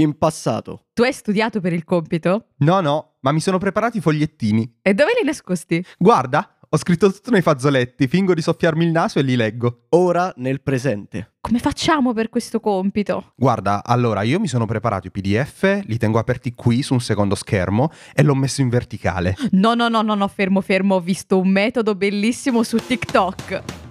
In 0.00 0.16
passato. 0.16 0.86
Tu 0.94 1.02
hai 1.02 1.12
studiato 1.12 1.60
per 1.60 1.74
il 1.74 1.84
compito? 1.84 2.46
No, 2.60 2.80
no, 2.80 3.16
ma 3.20 3.32
mi 3.32 3.40
sono 3.40 3.58
preparati 3.58 3.98
i 3.98 4.00
fogliettini. 4.00 4.78
E 4.80 4.94
dove 4.94 5.10
li 5.20 5.26
nascosti? 5.26 5.84
Guarda, 5.98 6.56
ho 6.70 6.76
scritto 6.78 7.12
tutto 7.12 7.30
nei 7.30 7.42
fazzoletti, 7.42 8.08
fingo 8.08 8.32
di 8.32 8.40
soffiarmi 8.40 8.82
il 8.82 8.92
naso 8.92 9.18
e 9.18 9.22
li 9.22 9.36
leggo. 9.36 9.88
Ora 9.90 10.32
nel 10.36 10.62
presente. 10.62 11.34
Come 11.42 11.58
facciamo 11.58 12.14
per 12.14 12.30
questo 12.30 12.60
compito? 12.60 13.34
Guarda, 13.36 13.84
allora 13.84 14.22
io 14.22 14.40
mi 14.40 14.48
sono 14.48 14.64
preparato 14.64 15.08
i 15.08 15.10
PDF, 15.10 15.82
li 15.84 15.98
tengo 15.98 16.18
aperti 16.18 16.54
qui 16.54 16.82
su 16.82 16.94
un 16.94 17.00
secondo 17.00 17.34
schermo 17.34 17.90
e 18.14 18.22
l'ho 18.22 18.34
messo 18.34 18.62
in 18.62 18.70
verticale. 18.70 19.36
No, 19.50 19.74
no, 19.74 19.88
no, 19.88 20.00
no, 20.00 20.14
no, 20.14 20.28
fermo, 20.28 20.62
fermo, 20.62 20.94
ho 20.94 21.00
visto 21.00 21.38
un 21.38 21.48
metodo 21.48 21.94
bellissimo 21.94 22.62
su 22.62 22.78
TikTok. 22.78 23.89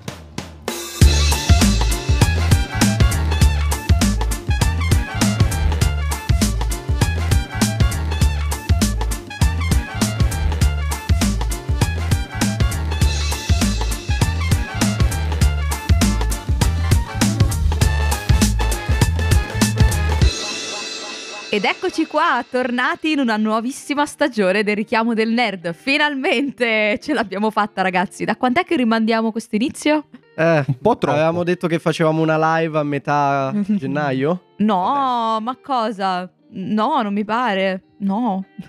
Ed 21.59 21.65
eccoci 21.65 22.05
qua, 22.05 22.41
tornati 22.49 23.11
in 23.11 23.19
una 23.19 23.35
nuovissima 23.35 24.05
stagione 24.05 24.63
del 24.63 24.77
richiamo 24.77 25.13
del 25.13 25.29
nerd. 25.33 25.73
Finalmente 25.73 26.97
ce 27.01 27.13
l'abbiamo 27.13 27.51
fatta, 27.51 27.81
ragazzi. 27.81 28.23
Da 28.23 28.37
quant'è 28.37 28.63
che 28.63 28.77
rimandiamo 28.77 29.29
questo 29.33 29.57
inizio? 29.57 30.05
Eh, 30.37 30.63
Un 30.65 30.77
po' 30.81 30.97
troppo. 30.97 31.17
avevamo 31.17 31.43
detto 31.43 31.67
che 31.67 31.77
facevamo 31.77 32.21
una 32.21 32.59
live 32.59 32.77
a 32.79 32.83
metà 32.83 33.53
gennaio? 33.67 34.43
No, 34.59 35.39
ma 35.41 35.57
cosa? 35.61 36.31
No, 36.51 37.01
non 37.01 37.11
mi 37.11 37.25
pare. 37.25 37.83
No. 37.97 38.45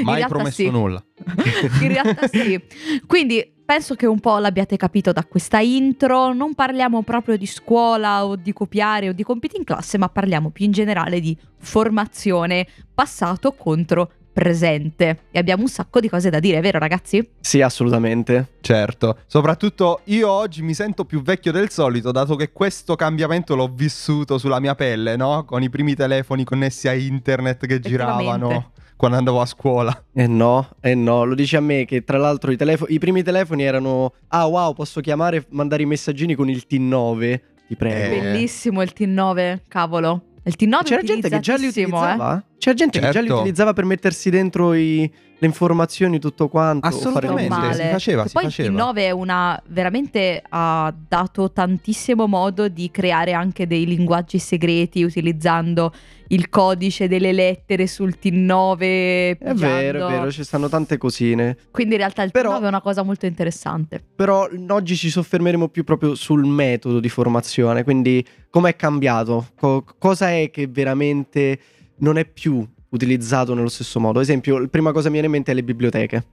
In 0.00 0.02
Mai 0.02 0.16
realtà 0.16 0.26
promesso 0.34 0.56
sì. 0.56 0.70
nulla. 0.70 1.00
In 1.82 1.86
realtà 1.88 2.26
sì. 2.26 2.60
Quindi 3.06 3.53
penso 3.64 3.94
che 3.94 4.06
un 4.06 4.20
po' 4.20 4.38
l'abbiate 4.38 4.76
capito 4.76 5.12
da 5.12 5.24
questa 5.24 5.60
intro. 5.60 6.32
Non 6.32 6.54
parliamo 6.54 7.02
proprio 7.02 7.36
di 7.36 7.46
scuola 7.46 8.26
o 8.26 8.36
di 8.36 8.52
copiare 8.52 9.08
o 9.08 9.12
di 9.12 9.22
compiti 9.22 9.56
in 9.56 9.64
classe, 9.64 9.98
ma 9.98 10.08
parliamo 10.08 10.50
più 10.50 10.64
in 10.64 10.72
generale 10.72 11.20
di 11.20 11.36
formazione 11.58 12.66
passato 12.92 13.52
contro 13.52 14.10
presente. 14.34 15.20
E 15.30 15.38
abbiamo 15.38 15.62
un 15.62 15.68
sacco 15.68 16.00
di 16.00 16.10
cose 16.10 16.28
da 16.28 16.40
dire, 16.40 16.60
vero 16.60 16.78
ragazzi? 16.78 17.26
Sì, 17.40 17.62
assolutamente. 17.62 18.56
Certo, 18.60 19.18
soprattutto 19.26 20.00
io 20.04 20.28
oggi 20.28 20.60
mi 20.60 20.74
sento 20.74 21.04
più 21.06 21.22
vecchio 21.22 21.52
del 21.52 21.70
solito, 21.70 22.10
dato 22.10 22.34
che 22.34 22.52
questo 22.52 22.96
cambiamento 22.96 23.54
l'ho 23.54 23.70
vissuto 23.72 24.36
sulla 24.36 24.60
mia 24.60 24.74
pelle, 24.74 25.16
no? 25.16 25.44
Con 25.44 25.62
i 25.62 25.70
primi 25.70 25.94
telefoni 25.94 26.44
connessi 26.44 26.88
a 26.88 26.94
internet 26.94 27.66
che 27.66 27.80
giravano 27.80 28.72
quando 28.96 29.16
andavo 29.16 29.40
a 29.40 29.46
scuola. 29.46 30.04
Eh 30.12 30.26
no, 30.26 30.68
eh 30.80 30.94
no, 30.94 31.24
lo 31.24 31.34
dici 31.34 31.56
a 31.56 31.60
me 31.60 31.84
che 31.84 32.04
tra 32.04 32.18
l'altro 32.18 32.50
i, 32.50 32.56
telefo- 32.56 32.86
i 32.88 32.98
primi 32.98 33.22
telefoni 33.22 33.62
erano 33.62 34.14
Ah 34.28 34.46
wow, 34.46 34.72
posso 34.72 35.00
chiamare 35.00 35.36
e 35.38 35.46
mandare 35.50 35.82
i 35.82 35.86
messaggini 35.86 36.34
con 36.34 36.48
il 36.48 36.64
T9, 36.68 37.40
ti 37.68 37.76
prego. 37.76 38.14
Eh. 38.14 38.20
Bellissimo 38.20 38.82
il 38.82 38.92
T9, 38.96 39.60
cavolo. 39.68 40.22
Il 40.44 40.56
T9 40.58 40.82
C'era 40.82 41.02
gente 41.02 41.28
che 41.28 41.40
già 41.40 41.56
li 41.56 41.66
utilizzatissimo, 41.66 42.36
eh. 42.36 42.42
C'era 42.64 42.76
gente 42.76 42.98
che 42.98 43.10
già 43.10 43.20
li 43.20 43.26
Certo. 43.26 43.34
utilizzava 43.40 43.72
per 43.74 43.84
mettersi 43.84 44.30
dentro 44.30 44.72
i- 44.72 45.10
le 45.36 45.46
informazioni, 45.46 46.18
tutto 46.18 46.48
quanto. 46.48 46.86
Assolutamente, 46.86 47.54
si 47.74 47.82
faceva, 47.82 48.26
si 48.26 48.32
poi 48.32 48.44
faceva. 48.44 48.68
il 48.68 48.74
9 48.74 49.04
è 49.04 49.10
una 49.10 49.60
veramente 49.66 50.42
ha 50.48 50.94
dato 51.08 51.52
tantissimo 51.52 52.26
modo 52.26 52.68
di 52.68 52.90
creare 52.90 53.32
anche 53.34 53.66
dei 53.66 53.84
linguaggi 53.84 54.38
segreti 54.38 55.02
utilizzando 55.02 55.92
il 56.28 56.48
codice 56.48 57.06
delle 57.06 57.32
lettere 57.32 57.86
sul 57.86 58.16
T9 58.18 58.78
È 58.78 59.36
vero, 59.54 60.06
è 60.08 60.10
vero, 60.10 60.30
ci 60.32 60.42
stanno 60.42 60.70
tante 60.70 60.96
cosine. 60.96 61.56
quindi 61.70 61.92
in 61.94 62.00
realtà 62.00 62.22
il 62.22 62.30
Però- 62.30 62.58
T9 62.58 62.62
è 62.64 62.66
una 62.68 62.80
cosa 62.80 63.02
molto 63.02 63.26
interessante 63.26 64.02
Però 64.16 64.48
oggi 64.68 64.96
ci 64.96 65.10
soffermeremo 65.10 65.68
più 65.68 65.84
proprio 65.84 66.14
sul 66.14 66.46
metodo 66.46 66.98
di 67.00 67.10
formazione, 67.10 67.84
quindi 67.84 68.24
com'è 68.48 68.74
cambiato, 68.76 69.48
Co- 69.54 69.84
cosa 69.98 70.30
è 70.30 70.48
che 70.50 70.66
veramente 70.68 71.58
non 71.98 72.18
è 72.18 72.24
più 72.24 72.66
utilizzato 72.90 73.54
nello 73.54 73.68
stesso 73.68 73.98
modo. 74.00 74.18
Ad 74.18 74.24
esempio, 74.24 74.58
la 74.58 74.68
prima 74.68 74.90
cosa 74.92 75.04
che 75.04 75.08
mi 75.08 75.12
viene 75.14 75.26
in 75.26 75.32
mente 75.32 75.50
è 75.50 75.54
le 75.54 75.62
biblioteche, 75.64 76.24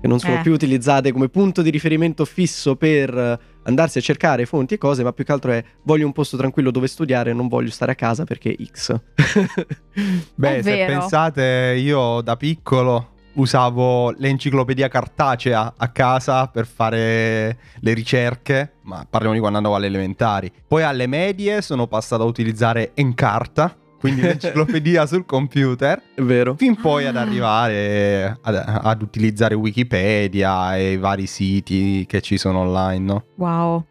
che 0.00 0.06
non 0.08 0.18
sono 0.18 0.38
Eh. 0.38 0.40
più 0.40 0.52
utilizzate 0.52 1.12
come 1.12 1.28
punto 1.28 1.62
di 1.62 1.70
riferimento 1.70 2.24
fisso 2.24 2.76
per 2.76 3.16
eh, 3.16 3.38
andarsi 3.64 3.98
a 3.98 4.00
cercare 4.00 4.44
fonti 4.44 4.74
e 4.74 4.78
cose, 4.78 5.02
ma 5.02 5.12
più 5.12 5.24
che 5.24 5.32
altro 5.32 5.52
è 5.52 5.64
voglio 5.84 6.06
un 6.06 6.12
posto 6.12 6.36
tranquillo 6.36 6.70
dove 6.70 6.88
studiare, 6.88 7.32
non 7.32 7.48
voglio 7.48 7.70
stare 7.70 7.92
a 7.92 7.94
casa 7.94 8.24
perché 8.24 8.56
X. 8.70 8.94
Beh, 10.34 10.62
se 10.62 10.84
pensate, 10.86 11.76
io 11.78 12.20
da 12.20 12.36
piccolo 12.36 13.10
usavo 13.34 14.10
l'enciclopedia 14.12 14.86
cartacea 14.88 15.74
a 15.76 15.88
casa 15.88 16.46
per 16.48 16.66
fare 16.66 17.58
le 17.80 17.92
ricerche, 17.92 18.74
ma 18.82 19.04
parliamo 19.08 19.34
di 19.34 19.40
quando 19.40 19.58
andavo 19.58 19.76
alle 19.76 19.86
elementari. 19.86 20.52
Poi 20.66 20.82
alle 20.82 21.06
medie 21.06 21.60
sono 21.62 21.86
passato 21.86 22.22
a 22.22 22.26
utilizzare 22.26 22.92
Encarta, 22.94 23.76
quindi 24.04 24.20
l'enciclopedia 24.20 25.06
sul 25.08 25.24
computer, 25.24 25.98
è 26.14 26.20
vero. 26.20 26.54
fin 26.56 26.76
poi 26.76 27.06
ad 27.06 27.16
Ah. 27.16 27.22
arrivare 27.22 28.38
ad, 28.42 28.54
ad 28.82 29.00
utilizzare 29.00 29.54
Wikipedia 29.54 30.76
e 30.76 30.92
i 30.92 30.96
vari 30.98 31.26
siti 31.26 32.04
che 32.06 32.20
ci 32.20 32.36
sono 32.36 32.58
online, 32.58 33.04
no? 33.04 33.24
wow 33.36 33.82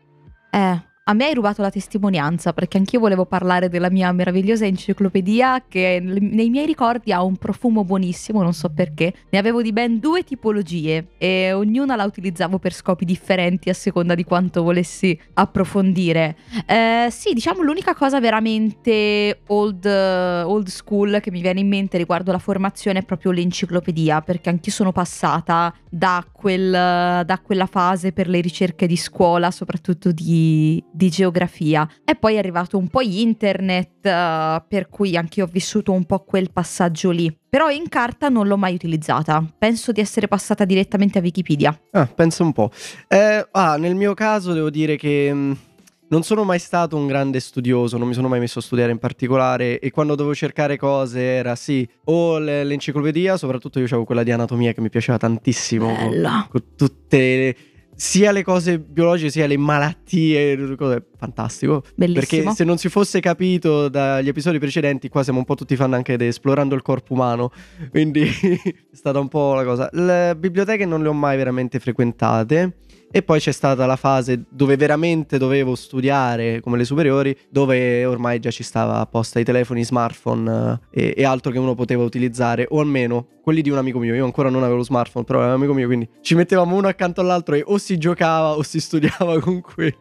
eh 0.52 0.80
a 1.06 1.14
me 1.14 1.26
hai 1.26 1.34
rubato 1.34 1.62
la 1.62 1.70
testimonianza 1.70 2.54
perché 2.54 2.78
anch'io 2.78 3.02
volevo 3.02 3.26
parlare 3.26 3.68
della 3.68 3.90
mia 3.90 4.10
meravigliosa 4.14 4.66
enciclopedia 4.66 5.66
che 5.68 6.00
nei 6.02 6.50
miei 6.50 6.66
ricordi 6.66 7.12
ha 7.12 7.22
un 7.22 7.36
profumo 7.36 7.84
buonissimo, 7.84 8.42
non 8.42 8.54
so 8.54 8.70
perché. 8.70 9.14
Ne 9.30 9.38
avevo 9.38 9.62
di 9.62 9.74
ben 9.74 10.00
due 10.00 10.24
tipologie 10.24 11.08
e 11.18 11.52
ognuna 11.52 11.98
la 11.98 12.06
utilizzavo 12.06 12.58
per 12.58 12.72
scopi 12.72 13.04
differenti 13.04 13.70
a 13.70 13.74
seconda 13.74 14.16
di 14.16 14.24
quanto 14.24 14.64
volessi 14.64 15.18
approfondire. 15.34 16.38
Eh, 16.66 17.08
sì, 17.10 17.34
diciamo 17.34 17.64
l'unica 17.64 17.94
cosa 17.96 18.22
veramente 18.22 19.42
old, 19.48 19.86
old 19.86 20.68
school 20.68 21.20
che 21.22 21.32
mi 21.32 21.42
viene 21.42 21.60
in 21.60 21.68
mente 21.68 21.98
riguardo 21.98 22.32
la 22.32 22.40
formazione 22.40 23.00
è 23.00 23.04
proprio 23.04 23.32
l'enciclopedia 23.32 24.22
perché 24.22 24.50
anch'io 24.50 24.72
sono 24.72 24.94
passata 24.94 25.74
da, 25.90 26.26
quel, 26.32 26.72
da 26.72 27.40
quella 27.44 27.66
fase 27.66 28.14
per 28.14 28.30
le 28.30 28.40
ricerche 28.40 28.88
di 28.88 28.96
scuola, 28.96 29.52
soprattutto 29.52 30.14
di, 30.14 30.82
di 30.94 31.10
geografia. 31.10 31.90
E 32.06 32.16
poi 32.16 32.36
è 32.36 32.38
arrivato 32.38 32.78
un 32.78 32.88
po' 32.88 33.02
internet, 33.02 34.06
eh, 34.06 34.64
per 34.68 34.90
cui 34.90 35.18
anche 35.18 35.40
io 35.40 35.46
ho 35.46 35.50
vissuto 35.52 35.92
un 35.92 36.06
po' 36.06 36.20
quel 36.20 36.52
passaggio 36.52 37.10
lì. 37.10 37.36
Però 37.50 37.70
in 37.70 37.90
carta 37.90 38.30
non 38.30 38.48
l'ho 38.48 38.58
mai 38.58 38.74
utilizzata. 38.76 39.44
Penso 39.58 39.92
di 39.92 40.02
essere 40.02 40.28
passata 40.28 40.66
direttamente 40.66 41.18
a 41.20 41.22
Wikipedia. 41.22 41.78
Ah, 41.92 42.06
pensa 42.06 42.44
un 42.44 42.54
po'. 42.54 42.72
Eh, 43.08 43.48
ah, 43.52 43.76
nel 43.78 43.96
mio 43.96 44.14
caso 44.14 44.54
devo 44.54 44.70
dire 44.70 44.96
che 44.96 45.34
mh, 45.34 45.58
non 46.10 46.22
sono 46.24 46.44
mai 46.44 46.60
stato 46.60 46.96
un 46.96 47.08
grande 47.08 47.40
studioso, 47.40 47.98
non 47.98 48.08
mi 48.08 48.14
sono 48.14 48.28
mai 48.28 48.40
messo 48.40 48.60
a 48.60 48.62
studiare 48.62 48.92
in 48.92 49.00
particolare 49.00 49.80
e 49.80 49.90
quando 49.92 50.14
dovevo 50.16 50.36
cercare 50.36 50.78
cose 50.78 51.20
era 51.22 51.56
sì, 51.56 51.88
o 52.06 52.38
le- 52.38 52.64
l'enciclopedia, 52.64 53.36
soprattutto 53.38 53.80
io 53.80 53.86
avevo 53.86 54.04
quella 54.04 54.22
di 54.24 54.32
anatomia 54.32 54.74
che 54.74 54.82
mi 54.82 54.90
piaceva 54.90 55.18
tantissimo, 55.18 55.94
con, 55.96 56.10
Bella. 56.10 56.48
con 56.50 56.62
tutte 56.76 57.18
le- 57.18 57.56
sia 57.96 58.32
le 58.32 58.44
cose 58.44 58.80
biologiche 58.80 59.30
sia 59.30 59.48
le 59.48 59.58
malattie, 59.58 60.76
cose 60.76 61.06
fantastico. 61.18 61.84
Bellissimo. 61.96 62.44
Perché 62.44 62.56
se 62.56 62.64
non 62.64 62.78
si 62.78 62.90
fosse 62.90 63.20
capito 63.20 63.90
dagli 63.90 64.28
episodi 64.28 64.60
precedenti, 64.60 65.10
qua 65.10 65.24
siamo 65.24 65.40
un 65.40 65.46
po' 65.46 65.56
tutti 65.56 65.76
fan 65.76 65.94
anche 65.94 66.18
di 66.18 66.28
Esplorando 66.28 66.76
il 66.76 66.82
corpo 66.82 67.14
umano. 67.14 67.52
Quindi 67.90 68.24
è 68.32 68.96
stata 68.96 69.20
un 69.20 69.28
po' 69.28 69.54
la 69.54 69.64
cosa. 69.64 69.90
Le 69.92 70.36
biblioteche 70.38 70.86
non 70.86 71.02
le 71.02 71.10
ho 71.10 71.14
mai 71.14 71.38
veramente 71.38 71.80
frequentate. 71.80 72.78
E 73.16 73.22
poi 73.22 73.40
c'è 73.40 73.52
stata 73.52 73.86
la 73.86 73.96
fase 73.96 74.46
dove 74.50 74.76
veramente 74.76 75.38
dovevo 75.38 75.76
studiare, 75.76 76.62
come 76.62 76.78
le 76.78 76.84
superiori, 76.84 77.38
dove 77.48 78.04
ormai 78.06 78.40
già 78.40 78.50
ci 78.50 78.64
stava 78.64 78.96
apposta 78.96 79.40
i 79.40 79.44
telefoni, 79.44 79.86
smartphone 79.86 80.82
eh, 80.90 81.10
e, 81.10 81.14
e 81.18 81.24
altro 81.24 81.52
che 81.52 81.60
uno 81.60 81.76
poteva 81.76 82.04
utilizzare, 82.04 82.66
o 82.72 82.80
almeno 82.80 83.28
quelli 83.44 83.62
di 83.62 83.70
un 83.70 83.78
amico 83.78 84.00
mio. 84.00 84.16
Io 84.16 84.26
ancora 84.26 84.50
non 84.50 84.64
avevo 84.64 84.78
lo 84.78 84.84
smartphone, 84.84 85.26
però 85.26 85.42
era 85.42 85.50
un 85.50 85.54
amico 85.54 85.74
mio, 85.74 85.86
quindi 85.86 86.10
ci 86.22 86.34
mettevamo 86.34 86.76
uno 86.76 86.88
accanto 86.88 87.22
all'altro 87.22 87.54
e 87.54 87.64
o 87.64 87.78
si 87.78 88.00
giocava 88.00 88.56
o 88.56 88.64
si 88.64 88.80
studiava 88.82 89.40
con 89.40 89.62
quello. 89.62 89.98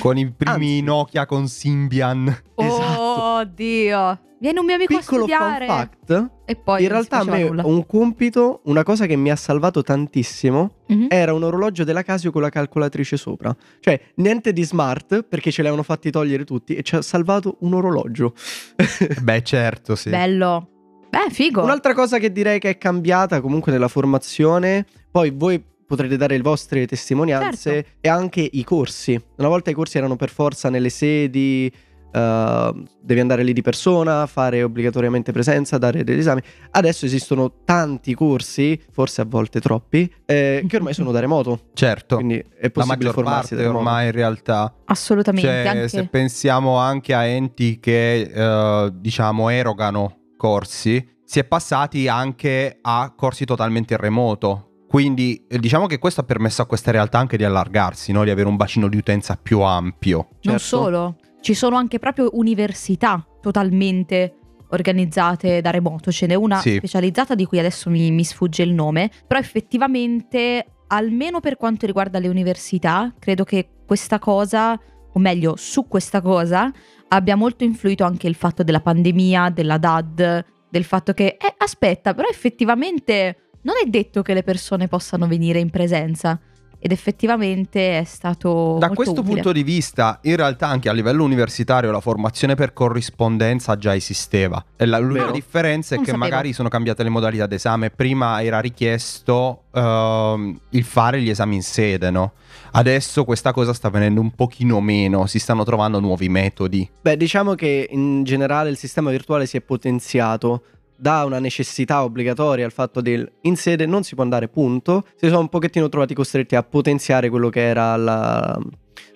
Con 0.00 0.18
i 0.18 0.28
primi 0.28 0.78
Anzi. 0.78 0.82
Nokia 0.82 1.24
con 1.24 1.46
Symbian. 1.46 2.26
Esatto. 2.56 2.95
Oh 3.18 3.44
Dio. 3.44 4.20
Viene 4.38 4.60
un 4.60 4.66
mio 4.66 4.74
amico 4.74 4.98
Piccolo 4.98 5.24
a 5.24 5.26
studiare. 5.28 5.66
fun 5.66 5.74
fact, 5.76 6.30
E 6.44 6.56
poi 6.56 6.82
in 6.82 6.88
realtà 6.88 7.18
a 7.20 7.24
me 7.24 7.42
nulla. 7.44 7.64
un 7.66 7.86
compito, 7.86 8.60
una 8.64 8.82
cosa 8.82 9.06
che 9.06 9.16
mi 9.16 9.30
ha 9.30 9.36
salvato 9.36 9.82
tantissimo 9.82 10.72
Mhm. 10.88 11.06
era 11.08 11.32
un 11.32 11.42
orologio 11.42 11.84
della 11.84 12.02
Casio 12.02 12.30
con 12.30 12.42
la 12.42 12.50
calcolatrice 12.50 13.16
sopra. 13.16 13.56
Cioè, 13.80 13.98
niente 14.16 14.52
di 14.52 14.62
smart 14.62 15.22
perché 15.22 15.50
ce 15.50 15.62
l'avevano 15.62 15.82
fatti 15.82 16.10
togliere 16.10 16.44
tutti 16.44 16.74
e 16.74 16.82
ci 16.82 16.96
ha 16.96 17.02
salvato 17.02 17.56
un 17.60 17.72
orologio. 17.74 18.34
Beh, 19.22 19.42
certo, 19.42 19.96
sì. 19.96 20.10
Bello. 20.10 20.68
Beh, 21.08 21.30
figo. 21.30 21.62
Un'altra 21.62 21.94
cosa 21.94 22.18
che 22.18 22.30
direi 22.30 22.58
che 22.58 22.68
è 22.70 22.78
cambiata 22.78 23.40
comunque 23.40 23.72
nella 23.72 23.88
formazione, 23.88 24.84
poi 25.10 25.30
voi 25.30 25.62
potrete 25.86 26.16
dare 26.18 26.36
le 26.36 26.42
vostre 26.42 26.84
testimonianze 26.86 27.72
Certo. 27.72 27.88
e 28.02 28.08
anche 28.08 28.46
i 28.52 28.64
corsi. 28.64 29.18
Una 29.36 29.48
volta 29.48 29.70
i 29.70 29.74
corsi 29.74 29.96
erano 29.96 30.16
per 30.16 30.28
forza 30.28 30.68
nelle 30.68 30.90
sedi, 30.90 31.72
uh, 32.16 32.82
devi 33.00 33.20
andare 33.20 33.42
lì 33.42 33.52
di 33.52 33.62
persona, 33.62 34.26
fare 34.26 34.62
obbligatoriamente 34.62 35.32
presenza, 35.32 35.78
dare 35.78 36.04
degli 36.04 36.18
esami. 36.18 36.40
Adesso 36.70 37.04
esistono 37.04 37.52
tanti 37.64 38.14
corsi, 38.14 38.80
forse 38.90 39.20
a 39.20 39.24
volte 39.26 39.60
troppi, 39.60 40.10
eh, 40.24 40.64
che 40.66 40.76
ormai 40.76 40.94
sono 40.94 41.12
da 41.12 41.20
remoto. 41.20 41.60
Certo. 41.74 42.16
Quindi 42.16 42.38
è 42.38 42.44
La 42.62 42.70
possibile 42.70 42.96
maggior 42.96 43.12
formarsi 43.14 43.54
da 43.54 43.62
parte 43.62 43.62
remoto. 43.62 43.78
ormai 43.78 44.06
in 44.06 44.12
realtà. 44.12 44.74
Assolutamente. 44.86 45.48
Cioè, 45.48 45.66
anche... 45.66 45.88
se 45.88 46.06
pensiamo 46.08 46.76
anche 46.76 47.14
a 47.14 47.24
enti 47.26 47.78
che 47.78 48.20
eh, 48.22 48.90
diciamo 48.94 49.48
erogano 49.50 50.16
corsi, 50.36 51.14
si 51.24 51.38
è 51.38 51.44
passati 51.44 52.08
anche 52.08 52.78
a 52.80 53.12
corsi 53.16 53.44
totalmente 53.44 53.94
in 53.94 54.00
remoto. 54.00 54.62
Quindi 54.88 55.44
eh, 55.48 55.58
diciamo 55.58 55.86
che 55.86 55.98
questo 55.98 56.20
ha 56.20 56.24
permesso 56.24 56.62
a 56.62 56.66
queste 56.66 56.92
realtà 56.92 57.18
anche 57.18 57.36
di 57.36 57.44
allargarsi, 57.44 58.12
no? 58.12 58.22
di 58.22 58.30
avere 58.30 58.48
un 58.48 58.56
bacino 58.56 58.88
di 58.88 58.96
utenza 58.96 59.36
più 59.40 59.60
ampio. 59.60 60.28
Non 60.42 60.58
Certo. 60.58 60.58
solo, 60.58 61.16
ci 61.46 61.54
sono 61.54 61.76
anche 61.76 62.00
proprio 62.00 62.30
università 62.32 63.24
totalmente 63.40 64.34
organizzate 64.70 65.60
da 65.60 65.70
remoto. 65.70 66.10
Ce 66.10 66.26
n'è 66.26 66.34
una 66.34 66.58
Sì. 66.58 66.74
specializzata 66.78 67.36
di 67.36 67.44
cui 67.44 67.60
adesso 67.60 67.88
mi, 67.88 68.10
mi 68.10 68.24
sfugge 68.24 68.64
il 68.64 68.72
nome, 68.72 69.12
però 69.28 69.38
effettivamente, 69.38 70.66
almeno 70.88 71.38
per 71.38 71.56
quanto 71.56 71.86
riguarda 71.86 72.18
le 72.18 72.26
università, 72.26 73.14
credo 73.16 73.44
che 73.44 73.68
questa 73.86 74.18
cosa, 74.18 74.72
o 75.12 75.18
meglio, 75.20 75.54
su 75.54 75.86
questa 75.86 76.20
cosa, 76.20 76.72
abbia 77.10 77.36
molto 77.36 77.62
influito 77.62 78.02
anche 78.02 78.26
il 78.26 78.34
fatto 78.34 78.64
della 78.64 78.80
pandemia, 78.80 79.50
della 79.50 79.78
DAD, 79.78 80.44
del 80.68 80.82
fatto 80.82 81.12
che, 81.12 81.36
eh, 81.40 81.54
aspetta, 81.58 82.12
però 82.12 82.26
effettivamente 82.28 83.50
non 83.62 83.76
è 83.80 83.88
detto 83.88 84.22
che 84.22 84.34
le 84.34 84.42
persone 84.42 84.88
possano 84.88 85.28
venire 85.28 85.60
in 85.60 85.70
presenza. 85.70 86.40
Ed 86.86 86.92
effettivamente 86.92 87.98
è 87.98 88.04
stato. 88.04 88.76
Da 88.78 88.86
molto 88.86 88.94
questo 88.94 89.20
utile. 89.20 89.34
punto 89.34 89.50
di 89.50 89.64
vista, 89.64 90.20
in 90.22 90.36
realtà 90.36 90.68
anche 90.68 90.88
a 90.88 90.92
livello 90.92 91.24
universitario 91.24 91.90
la 91.90 91.98
formazione 91.98 92.54
per 92.54 92.72
corrispondenza 92.72 93.76
già 93.76 93.92
esisteva. 93.92 94.64
E 94.76 94.86
la, 94.86 94.98
l'unica 94.98 95.22
Vero. 95.22 95.32
differenza 95.32 95.94
è 95.94 95.96
Non 95.96 96.04
che 96.04 96.12
sapevo. 96.12 96.28
magari 96.30 96.52
sono 96.52 96.68
cambiate 96.68 97.02
le 97.02 97.08
modalità 97.08 97.46
d'esame. 97.48 97.90
Prima 97.90 98.40
era 98.40 98.60
richiesto 98.60 99.64
ehm, 99.72 100.60
il 100.70 100.84
fare 100.84 101.20
gli 101.20 101.28
esami 101.28 101.56
in 101.56 101.62
sede, 101.64 102.10
no? 102.12 102.34
Adesso 102.70 103.24
questa 103.24 103.52
cosa 103.52 103.72
sta 103.72 103.88
venendo 103.90 104.20
un 104.20 104.30
pochino 104.30 104.80
meno, 104.80 105.26
si 105.26 105.40
stanno 105.40 105.64
trovando 105.64 105.98
nuovi 105.98 106.28
metodi. 106.28 106.88
Beh, 107.00 107.16
diciamo 107.16 107.54
che 107.54 107.88
in 107.90 108.22
generale 108.22 108.70
il 108.70 108.76
sistema 108.76 109.10
virtuale 109.10 109.46
si 109.46 109.56
è 109.56 109.60
potenziato 109.60 110.62
da 110.96 111.24
una 111.24 111.38
necessità 111.38 112.02
obbligatoria 112.02 112.64
al 112.64 112.72
fatto 112.72 113.00
del 113.00 113.30
in 113.42 113.56
sede 113.56 113.86
non 113.86 114.02
si 114.02 114.14
può 114.14 114.24
andare 114.24 114.48
punto, 114.48 115.04
si 115.16 115.26
sono 115.28 115.40
un 115.40 115.48
pochettino 115.48 115.88
trovati 115.88 116.14
costretti 116.14 116.56
a 116.56 116.62
potenziare 116.62 117.28
quello 117.28 117.48
che 117.50 117.60
era 117.60 117.96
la- 117.96 118.58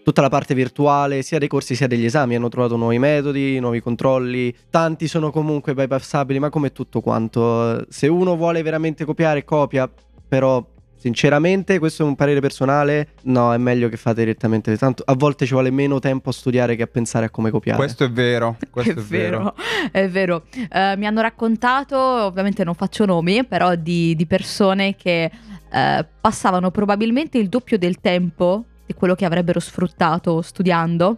tutta 0.03 0.23
la 0.23 0.29
parte 0.29 0.55
virtuale 0.55 1.23
sia 1.23 1.39
dei 1.39 1.49
corsi 1.49 1.75
sia 1.75 1.87
degli 1.87 2.05
esami, 2.05 2.35
hanno 2.35 2.49
trovato 2.49 2.77
nuovi 2.77 2.99
metodi, 2.99 3.59
nuovi 3.61 3.81
controlli, 3.81 4.55
tanti 4.71 5.07
sono 5.07 5.31
comunque 5.31 5.75
bypassabili, 5.75 6.39
ma 6.39 6.49
come 6.51 6.73
tutto 6.73 7.01
quanto, 7.01 7.85
se 7.89 8.09
uno 8.09 8.37
vuole 8.37 8.63
veramente 8.63 9.05
copiare 9.05 9.45
copia, 9.45 9.91
però 10.29 10.65
Sinceramente, 11.01 11.79
questo 11.79 12.03
è 12.03 12.07
un 12.07 12.15
parere 12.15 12.41
personale. 12.41 13.09
No, 13.23 13.55
è 13.55 13.57
meglio 13.57 13.89
che 13.89 13.97
fate 13.97 14.21
direttamente. 14.21 14.77
Tanto 14.77 15.03
a 15.07 15.15
volte 15.15 15.47
ci 15.47 15.55
vuole 15.55 15.71
meno 15.71 15.99
tempo 15.99 16.29
a 16.29 16.33
studiare 16.33 16.77
che 16.77 16.83
a 16.83 16.87
pensare 16.87 17.25
a 17.25 17.31
come 17.31 17.51
copiare. 17.51 17.79
Questo 17.79 18.05
è 18.05 18.11
vero, 18.11 18.59
questo 18.69 19.01
è 19.01 19.03
vero, 19.03 19.55
è 19.91 20.07
vero. 20.11 20.45
Eh, 20.53 20.97
mi 20.99 21.07
hanno 21.07 21.23
raccontato, 21.23 21.97
ovviamente 21.97 22.65
non 22.65 22.75
faccio 22.75 23.07
nomi, 23.07 23.47
però 23.47 23.75
di, 23.77 24.15
di 24.15 24.27
persone 24.27 24.95
che 24.95 25.31
eh, 25.73 26.07
passavano 26.21 26.71
probabilmente 26.71 27.39
il 27.39 27.49
doppio 27.49 27.79
del 27.79 27.99
tempo 27.99 28.67
di 28.85 28.93
quello 28.93 29.15
che 29.15 29.25
avrebbero 29.25 29.59
sfruttato 29.59 30.43
studiando 30.43 31.17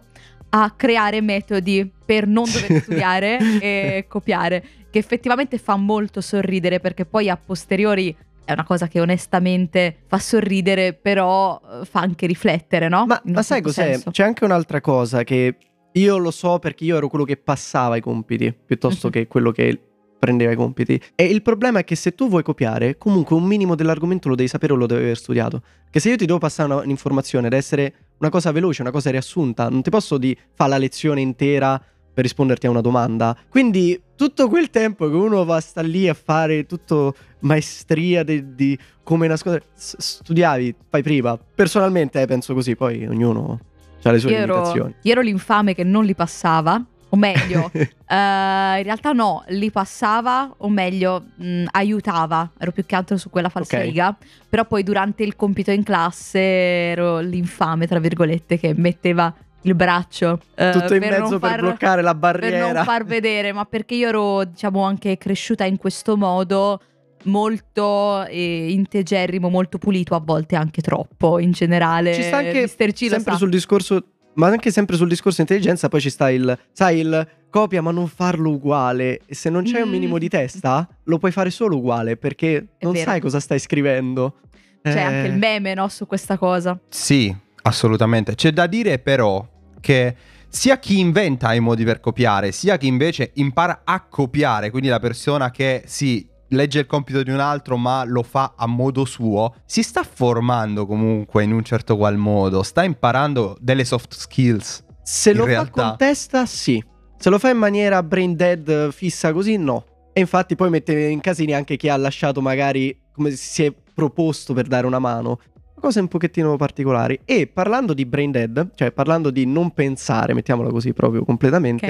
a 0.51 0.71
creare 0.77 1.19
metodi 1.19 1.91
per 2.05 2.25
non 2.25 2.45
dover 2.45 2.81
studiare 2.83 3.59
e 3.59 4.05
copiare, 4.07 4.63
che 4.89 4.99
effettivamente 4.99 5.57
fa 5.57 5.75
molto 5.75 6.21
sorridere 6.21 6.79
perché 6.79 7.03
poi 7.03 7.27
a 7.27 7.35
posteriori 7.35 8.15
è 8.45 8.51
una 8.51 8.63
cosa 8.63 8.87
che 8.87 8.99
onestamente 8.99 9.97
fa 10.07 10.19
sorridere, 10.19 10.93
però 10.93 11.59
eh, 11.81 11.85
fa 11.85 12.01
anche 12.01 12.25
riflettere, 12.27 12.87
no? 12.89 13.05
Ma, 13.05 13.21
ma 13.25 13.41
sai 13.41 13.61
certo 13.61 13.67
cos'è? 13.69 13.91
senso. 13.93 14.11
C'è 14.11 14.23
anche 14.23 14.43
un'altra 14.45 14.81
cosa 14.81 15.23
che 15.23 15.55
io 15.93 16.17
lo 16.17 16.31
so 16.31 16.59
perché 16.59 16.83
io 16.85 16.97
ero 16.97 17.07
quello 17.07 17.23
che 17.25 17.37
passava 17.37 17.95
i 17.95 18.01
compiti 18.01 18.51
piuttosto 18.53 19.07
Mhm. 19.07 19.13
che 19.13 19.27
quello 19.27 19.51
che 19.51 19.79
prendeva 20.19 20.51
i 20.53 20.55
compiti. 20.55 20.99
E 21.15 21.25
il 21.25 21.41
problema 21.41 21.79
è 21.79 21.83
che 21.83 21.95
se 21.95 22.15
tu 22.15 22.29
vuoi 22.29 22.43
copiare, 22.43 22.97
comunque 22.97 23.35
un 23.35 23.43
minimo 23.43 23.75
dell'argomento 23.75 24.29
lo 24.29 24.35
devi 24.35 24.47
sapere 24.47 24.71
o 24.71 24.77
lo 24.77 24.85
devi 24.85 25.01
aver 25.03 25.17
studiato. 25.17 25.61
Che 25.89 25.99
se 25.99 26.09
io 26.09 26.15
ti 26.15 26.25
devo 26.25 26.39
passare 26.39 26.71
una- 26.71 26.81
un'informazione 26.81 27.47
ed 27.47 27.53
essere 27.53 27.93
una 28.19 28.29
cosa 28.29 28.51
veloce, 28.53 28.81
una 28.81 28.91
cosa 28.91 29.11
riassunta, 29.11 29.67
non 29.69 29.81
ti 29.81 29.89
posso 29.89 30.17
di 30.17 30.35
fare 30.53 30.69
la 30.69 30.77
lezione 30.77 31.19
intera 31.19 31.77
per 32.13 32.23
risponderti 32.23 32.67
a 32.67 32.69
una 32.69 32.79
domanda. 32.81 33.35
Quindi 33.49 34.01
tutto 34.15 34.47
quel 34.47 34.69
tempo 34.69 35.09
che 35.09 35.15
uno 35.15 35.43
va 35.43 35.59
sta 35.59 35.81
lì 35.81 36.07
a 36.07 36.13
fare 36.13 36.65
tutto 36.67 37.15
maestria 37.43 38.23
de- 38.23 38.55
di 38.55 38.77
come 39.03 39.27
nascondere, 39.27 39.65
s- 39.73 39.95
studiavi, 39.97 40.75
fai 40.89 41.03
prima. 41.03 41.37
Personalmente 41.37 42.21
eh, 42.21 42.25
penso 42.25 42.53
così, 42.53 42.75
poi 42.75 43.05
ognuno 43.05 43.59
ha 44.03 44.11
le 44.11 44.19
sue 44.19 44.31
Io 44.31 44.39
limitazioni. 44.39 44.95
io 45.01 45.11
ero 45.11 45.21
l'infame 45.21 45.73
che 45.73 45.83
non 45.83 46.03
li 46.03 46.13
passava, 46.15 46.83
o 47.09 47.15
meglio, 47.15 47.69
eh, 47.73 47.83
in 48.07 48.83
realtà 48.83 49.11
no, 49.13 49.43
li 49.49 49.69
passava, 49.71 50.53
o 50.57 50.67
meglio, 50.69 51.25
mh, 51.35 51.65
aiutava, 51.71 52.51
ero 52.57 52.71
più 52.71 52.85
che 52.85 52.95
altro 52.95 53.17
su 53.17 53.29
quella 53.29 53.49
falsariga, 53.49 54.17
però 54.49 54.65
poi 54.65 54.83
durante 54.83 55.23
il 55.23 55.35
compito 55.35 55.71
in 55.71 55.83
classe 55.83 56.39
ero 56.39 57.19
l'infame, 57.19 57.87
tra 57.87 57.99
virgolette, 57.99 58.57
che 58.57 58.73
metteva 58.75 59.33
il 59.65 59.75
braccio. 59.75 60.39
eh, 60.55 60.71
tutto 60.71 60.93
in 60.95 60.99
per 61.01 61.19
mezzo 61.21 61.39
per 61.39 61.49
far- 61.51 61.61
bloccare 61.61 62.01
la 62.01 62.11
per 62.11 62.19
barriera. 62.19 62.71
non 62.73 62.83
far 62.83 63.05
vedere, 63.05 63.53
ma 63.53 63.63
perché 63.65 63.95
io 63.95 64.07
ero, 64.09 64.43
diciamo, 64.43 64.83
anche 64.83 65.17
cresciuta 65.17 65.63
in 65.65 65.77
questo 65.77 66.17
modo 66.17 66.81
molto 67.23 68.25
eh, 68.25 68.71
integerrimo, 68.71 69.49
molto 69.49 69.77
pulito, 69.77 70.15
a 70.15 70.21
volte 70.23 70.55
anche 70.55 70.81
troppo 70.81 71.39
in 71.39 71.51
generale. 71.51 72.13
Ci 72.13 72.23
sta 72.23 72.37
anche 72.37 72.67
sempre 72.67 73.19
sa. 73.19 73.37
sul 73.37 73.49
discorso, 73.49 74.03
ma 74.35 74.47
anche 74.47 74.71
sempre 74.71 74.95
sul 74.95 75.07
discorso 75.07 75.41
intelligenza, 75.41 75.89
poi 75.89 76.01
ci 76.01 76.09
sta 76.09 76.29
il, 76.29 76.57
sai, 76.71 76.99
il 76.99 77.27
copia 77.49 77.81
ma 77.81 77.91
non 77.91 78.07
farlo 78.07 78.49
uguale. 78.51 79.19
E 79.25 79.35
se 79.35 79.49
non 79.49 79.63
c'è 79.63 79.81
un 79.81 79.89
Mm. 79.89 79.91
minimo 79.91 80.17
di 80.17 80.27
testa, 80.29 80.87
lo 81.03 81.17
puoi 81.19 81.31
fare 81.31 81.49
solo 81.51 81.77
uguale 81.77 82.17
perché 82.17 82.67
non 82.79 82.93
vero. 82.93 83.09
sai 83.11 83.19
cosa 83.19 83.39
stai 83.39 83.59
scrivendo. 83.59 84.37
C'è 84.81 84.95
Eh, 84.95 84.99
anche 84.99 85.27
il 85.29 85.37
meme, 85.37 85.73
no, 85.75 85.87
su 85.87 86.05
questa 86.07 86.37
cosa. 86.37 86.77
Sì, 86.89 87.33
assolutamente. 87.61 88.35
C'è 88.35 88.51
da 88.51 88.67
dire 88.67 88.99
però 88.99 89.47
che 89.79 90.15
sia 90.49 90.77
chi 90.77 90.99
inventa 90.99 91.53
i 91.53 91.59
modi 91.59 91.83
per 91.83 91.99
copiare, 91.99 92.51
sia 92.51 92.77
chi 92.77 92.87
invece 92.87 93.31
impara 93.35 93.81
a 93.85 94.01
copiare, 94.01 94.69
quindi 94.71 94.89
la 94.89 94.99
persona 94.99 95.51
che 95.51 95.83
si 95.85 96.27
legge 96.55 96.79
il 96.79 96.85
compito 96.85 97.23
di 97.23 97.31
un 97.31 97.39
altro 97.39 97.77
ma 97.77 98.03
lo 98.05 98.23
fa 98.23 98.53
a 98.55 98.65
modo 98.67 99.05
suo, 99.05 99.55
si 99.65 99.81
sta 99.83 100.03
formando 100.03 100.85
comunque 100.85 101.43
in 101.43 101.51
un 101.53 101.63
certo 101.63 101.97
qual 101.97 102.17
modo, 102.17 102.63
sta 102.63 102.83
imparando 102.83 103.57
delle 103.59 103.85
soft 103.85 104.13
skills. 104.13 104.83
Se 105.03 105.33
lo 105.33 105.45
realtà- 105.45 105.81
fa 105.81 105.87
con 105.89 105.97
testa, 105.97 106.45
sì. 106.45 106.83
Se 107.17 107.29
lo 107.29 107.39
fa 107.39 107.49
in 107.49 107.57
maniera 107.57 108.03
brain 108.03 108.35
dead 108.35 108.91
fissa 108.91 109.31
così, 109.31 109.57
no. 109.57 109.85
E 110.13 110.19
infatti 110.19 110.55
poi 110.55 110.69
mette 110.69 110.93
in 111.07 111.21
casini 111.21 111.53
anche 111.53 111.77
chi 111.77 111.89
ha 111.89 111.97
lasciato 111.97 112.41
magari 112.41 112.97
come 113.13 113.31
si 113.31 113.63
è 113.63 113.73
proposto 113.93 114.53
per 114.53 114.67
dare 114.67 114.85
una 114.85 114.99
mano. 114.99 115.39
Cose 115.79 115.99
un 115.99 116.07
pochettino 116.07 116.55
particolari. 116.55 117.19
E 117.25 117.47
parlando 117.47 117.93
di 117.93 118.05
brain 118.05 118.31
dead, 118.31 118.71
cioè 118.75 118.91
parlando 118.91 119.29
di 119.31 119.45
non 119.45 119.71
pensare, 119.71 120.33
mettiamola 120.33 120.69
così 120.69 120.93
proprio 120.93 121.25
completamente, 121.25 121.85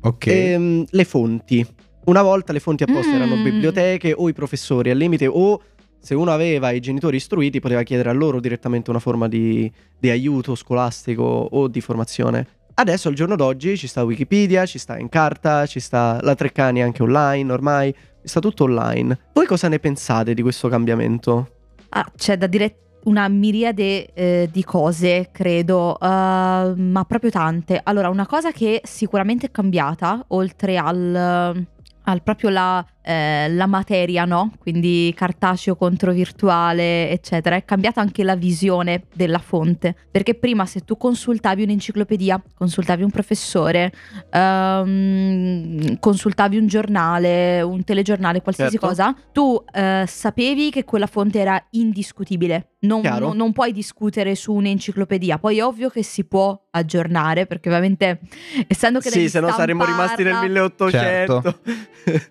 Ok? 0.00 0.06
Ok. 0.06 0.26
ehm, 0.26 0.84
le 0.90 1.04
fonti. 1.04 1.66
Una 2.08 2.22
volta 2.22 2.54
le 2.54 2.60
fonti 2.60 2.84
apposta 2.84 3.12
Mm. 3.12 3.14
erano 3.16 3.42
biblioteche 3.42 4.14
o 4.16 4.30
i 4.30 4.32
professori 4.32 4.88
al 4.88 4.96
limite 4.96 5.26
o 5.26 5.60
se 6.00 6.14
uno 6.14 6.30
aveva 6.30 6.70
i 6.70 6.80
genitori 6.80 7.16
istruiti 7.16 7.60
poteva 7.60 7.82
chiedere 7.82 8.08
a 8.08 8.14
loro 8.14 8.40
direttamente 8.40 8.88
una 8.88 8.98
forma 8.98 9.28
di, 9.28 9.70
di 9.98 10.08
aiuto 10.08 10.54
scolastico 10.54 11.22
o 11.22 11.68
di 11.68 11.82
formazione. 11.82 12.46
Adesso 12.72 13.08
al 13.08 13.14
giorno 13.14 13.36
d'oggi 13.36 13.76
ci 13.76 13.86
sta 13.86 14.04
Wikipedia, 14.04 14.64
ci 14.64 14.78
sta 14.78 14.96
in 14.96 15.10
carta, 15.10 15.66
ci 15.66 15.80
sta 15.80 16.18
la 16.22 16.34
Treccani 16.34 16.82
anche 16.82 17.02
online 17.02 17.52
ormai, 17.52 17.94
sta 18.22 18.40
tutto 18.40 18.64
online. 18.64 19.18
Voi 19.34 19.44
cosa 19.44 19.68
ne 19.68 19.78
pensate 19.78 20.32
di 20.32 20.40
questo 20.40 20.68
cambiamento? 20.68 21.50
Ah, 21.90 22.10
c'è 22.16 22.38
da 22.38 22.46
dire 22.46 22.76
una 23.04 23.28
miriade 23.28 24.12
eh, 24.14 24.48
di 24.50 24.64
cose, 24.64 25.28
credo, 25.30 25.98
eh, 26.00 26.06
ma 26.06 27.04
proprio 27.06 27.30
tante. 27.30 27.78
Allora, 27.82 28.08
una 28.08 28.26
cosa 28.26 28.50
che 28.50 28.80
sicuramente 28.84 29.46
è 29.46 29.50
cambiata, 29.50 30.24
oltre 30.28 30.76
al, 30.76 31.66
al 32.10 32.22
proprio 32.22 32.50
la 32.50 32.86
eh, 33.08 33.48
la 33.48 33.64
materia, 33.64 34.26
no? 34.26 34.52
Quindi 34.58 35.14
cartaceo 35.16 35.76
contro 35.76 36.12
virtuale, 36.12 37.08
eccetera. 37.10 37.56
È 37.56 37.64
cambiata 37.64 38.02
anche 38.02 38.22
la 38.22 38.36
visione 38.36 39.04
della 39.14 39.38
fonte. 39.38 39.96
Perché 40.10 40.34
prima 40.34 40.66
se 40.66 40.80
tu 40.80 40.98
consultavi 40.98 41.62
un'enciclopedia, 41.62 42.42
consultavi 42.54 43.02
un 43.02 43.10
professore, 43.10 43.90
ehm, 44.30 45.98
consultavi 45.98 46.58
un 46.58 46.66
giornale, 46.66 47.62
un 47.62 47.82
telegiornale, 47.82 48.42
qualsiasi 48.42 48.72
Certo. 48.72 48.86
cosa, 48.86 49.16
tu 49.32 49.62
eh, 49.72 50.04
sapevi 50.06 50.70
che 50.70 50.84
quella 50.84 51.06
fonte 51.06 51.38
era 51.38 51.62
indiscutibile. 51.70 52.72
Non, 52.80 53.00
non- 53.02 53.36
non 53.36 53.52
puoi 53.52 53.72
discutere 53.72 54.34
su 54.34 54.52
un'enciclopedia. 54.52 55.38
Poi 55.38 55.58
è 55.58 55.64
ovvio 55.64 55.88
che 55.88 56.02
si 56.04 56.24
può 56.24 56.60
aggiornare, 56.70 57.46
perché 57.46 57.68
ovviamente 57.68 58.20
essendo 58.68 59.00
che 59.00 59.10
Sì, 59.10 59.28
se 59.28 59.40
no 59.40 59.50
saremmo 59.50 59.84
rimasti 59.84 60.22
nel 60.22 60.34
stamparla- 60.34 60.48
1800. 60.48 61.58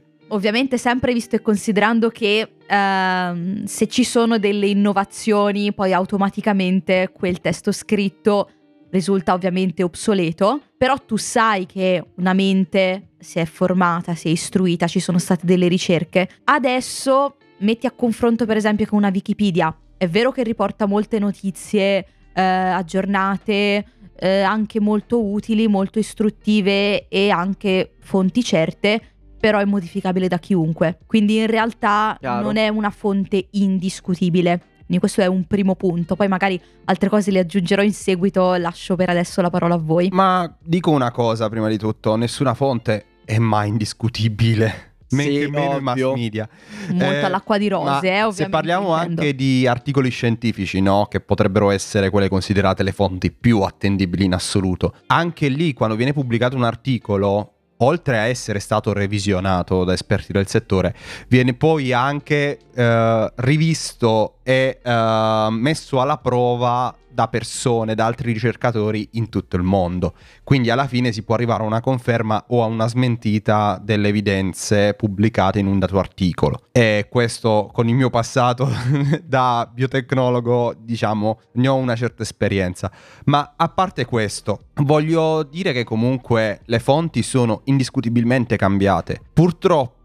Ovviamente 0.29 0.77
sempre 0.77 1.13
visto 1.13 1.37
e 1.37 1.41
considerando 1.41 2.09
che 2.09 2.55
ehm, 2.67 3.63
se 3.63 3.87
ci 3.87 4.03
sono 4.03 4.37
delle 4.37 4.67
innovazioni 4.67 5.73
poi 5.73 5.93
automaticamente 5.93 7.11
quel 7.13 7.39
testo 7.39 7.71
scritto 7.71 8.49
risulta 8.89 9.33
ovviamente 9.33 9.83
obsoleto, 9.83 10.61
però 10.77 10.97
tu 10.97 11.15
sai 11.15 11.65
che 11.65 12.03
una 12.15 12.33
mente 12.33 13.09
si 13.19 13.39
è 13.39 13.45
formata, 13.45 14.15
si 14.15 14.27
è 14.27 14.31
istruita, 14.31 14.87
ci 14.87 14.99
sono 14.99 15.17
state 15.17 15.45
delle 15.45 15.67
ricerche. 15.67 16.27
Adesso 16.43 17.37
metti 17.59 17.85
a 17.85 17.91
confronto 17.91 18.45
per 18.45 18.57
esempio 18.57 18.85
con 18.85 18.97
una 18.97 19.11
Wikipedia. 19.13 19.75
È 19.97 20.07
vero 20.07 20.31
che 20.31 20.43
riporta 20.43 20.85
molte 20.85 21.19
notizie 21.19 22.05
eh, 22.33 22.41
aggiornate, 22.41 23.85
eh, 24.19 24.41
anche 24.41 24.79
molto 24.79 25.23
utili, 25.23 25.67
molto 25.67 25.99
istruttive 25.99 27.07
e 27.07 27.29
anche 27.29 27.93
fonti 27.99 28.43
certe, 28.43 29.16
però 29.39 29.59
è 29.59 29.65
modificabile 29.65 30.27
da 30.27 30.39
chiunque. 30.39 30.97
Quindi 31.05 31.37
in 31.37 31.47
realtà 31.47 32.15
Chiaro. 32.19 32.43
non 32.43 32.57
è 32.57 32.67
una 32.69 32.89
fonte 32.89 33.47
indiscutibile. 33.51 34.61
Quindi 34.87 34.99
questo 34.99 35.21
è 35.21 35.25
un 35.27 35.45
primo 35.45 35.75
punto. 35.75 36.15
Poi 36.15 36.27
magari 36.29 36.59
altre 36.85 37.09
cose 37.09 37.29
le 37.31 37.39
aggiungerò 37.39 37.81
in 37.81 37.93
seguito, 37.93 38.55
lascio 38.55 38.95
per 38.95 39.09
adesso 39.09 39.41
la 39.41 39.49
parola 39.49 39.75
a 39.75 39.77
voi. 39.77 40.09
Ma 40.11 40.53
dico 40.63 40.91
una 40.91 41.11
cosa 41.11 41.49
prima 41.49 41.67
di 41.67 41.77
tutto, 41.77 42.15
nessuna 42.15 42.53
fonte 42.53 43.05
è 43.25 43.37
mai 43.37 43.67
indiscutibile. 43.69 44.85
Men 45.09 45.25
Sì, 45.25 45.47
meno 45.47 45.77
i 45.77 45.81
mass 45.81 46.01
media. 46.15 46.49
Molto 46.89 47.03
Eh, 47.05 47.21
all'acqua 47.21 47.57
di 47.57 47.69
rose, 47.69 48.07
eh, 48.07 48.23
ovviamente. 48.23 48.35
se 48.43 48.49
parliamo 48.49 48.93
intendo. 48.93 49.21
anche 49.21 49.35
di 49.35 49.65
articoli 49.65 50.09
scientifici, 50.09 50.81
no? 50.81 51.05
Che 51.09 51.21
potrebbero 51.21 51.69
essere 51.71 52.09
quelle 52.09 52.27
considerate 52.27 52.83
le 52.83 52.91
fonti 52.91 53.31
più 53.31 53.61
attendibili 53.61 54.25
in 54.25 54.33
assoluto. 54.33 54.93
Anche 55.07 55.47
lì, 55.47 55.71
quando 55.73 55.95
viene 55.95 56.11
pubblicato 56.11 56.57
un 56.57 56.63
articolo, 56.65 57.53
oltre 57.77 58.17
a 58.17 58.23
essere 58.23 58.59
stato 58.59 58.93
revisionato 58.93 59.83
da 59.83 59.93
esperti 59.93 60.31
del 60.31 60.47
settore, 60.47 60.95
viene 61.27 61.53
poi 61.53 61.93
anche 61.93 62.59
eh, 62.73 63.31
rivisto 63.35 64.36
e 64.47 64.79
eh, 64.81 65.47
messo 65.51 65.99
alla 65.99 66.19
prova 66.19 66.95
da 67.17 67.27
persone, 67.27 67.95
da 67.95 68.05
altri 68.05 68.31
ricercatori 68.31 69.09
in 69.13 69.27
tutto 69.27 69.55
il 69.55 69.63
mondo. 69.63 70.13
Quindi 70.43 70.69
alla 70.69 70.87
fine 70.87 71.11
si 71.11 71.23
può 71.23 71.33
arrivare 71.33 71.63
a 71.63 71.65
una 71.65 71.81
conferma 71.81 72.45
o 72.49 72.63
a 72.63 72.67
una 72.67 72.87
smentita 72.87 73.81
delle 73.83 74.09
evidenze 74.09 74.93
pubblicate 74.93 75.57
in 75.57 75.65
un 75.65 75.79
dato 75.79 75.97
articolo. 75.97 76.61
E 76.71 77.07
questo 77.09 77.71
con 77.73 77.89
il 77.89 77.95
mio 77.95 78.09
passato 78.09 78.69
da 79.25 79.67
biotecnologo, 79.73 80.75
diciamo, 80.77 81.39
ne 81.53 81.67
ho 81.67 81.75
una 81.75 81.95
certa 81.95 82.21
esperienza. 82.21 82.91
Ma 83.25 83.53
a 83.57 83.67
parte 83.67 84.05
questo, 84.05 84.65
voglio 84.75 85.41
dire 85.41 85.73
che 85.73 85.83
comunque 85.83 86.61
le 86.65 86.79
fonti 86.79 87.23
sono 87.23 87.61
indiscutibilmente 87.63 88.55
cambiate. 88.55 89.19
Purtroppo, 89.33 89.96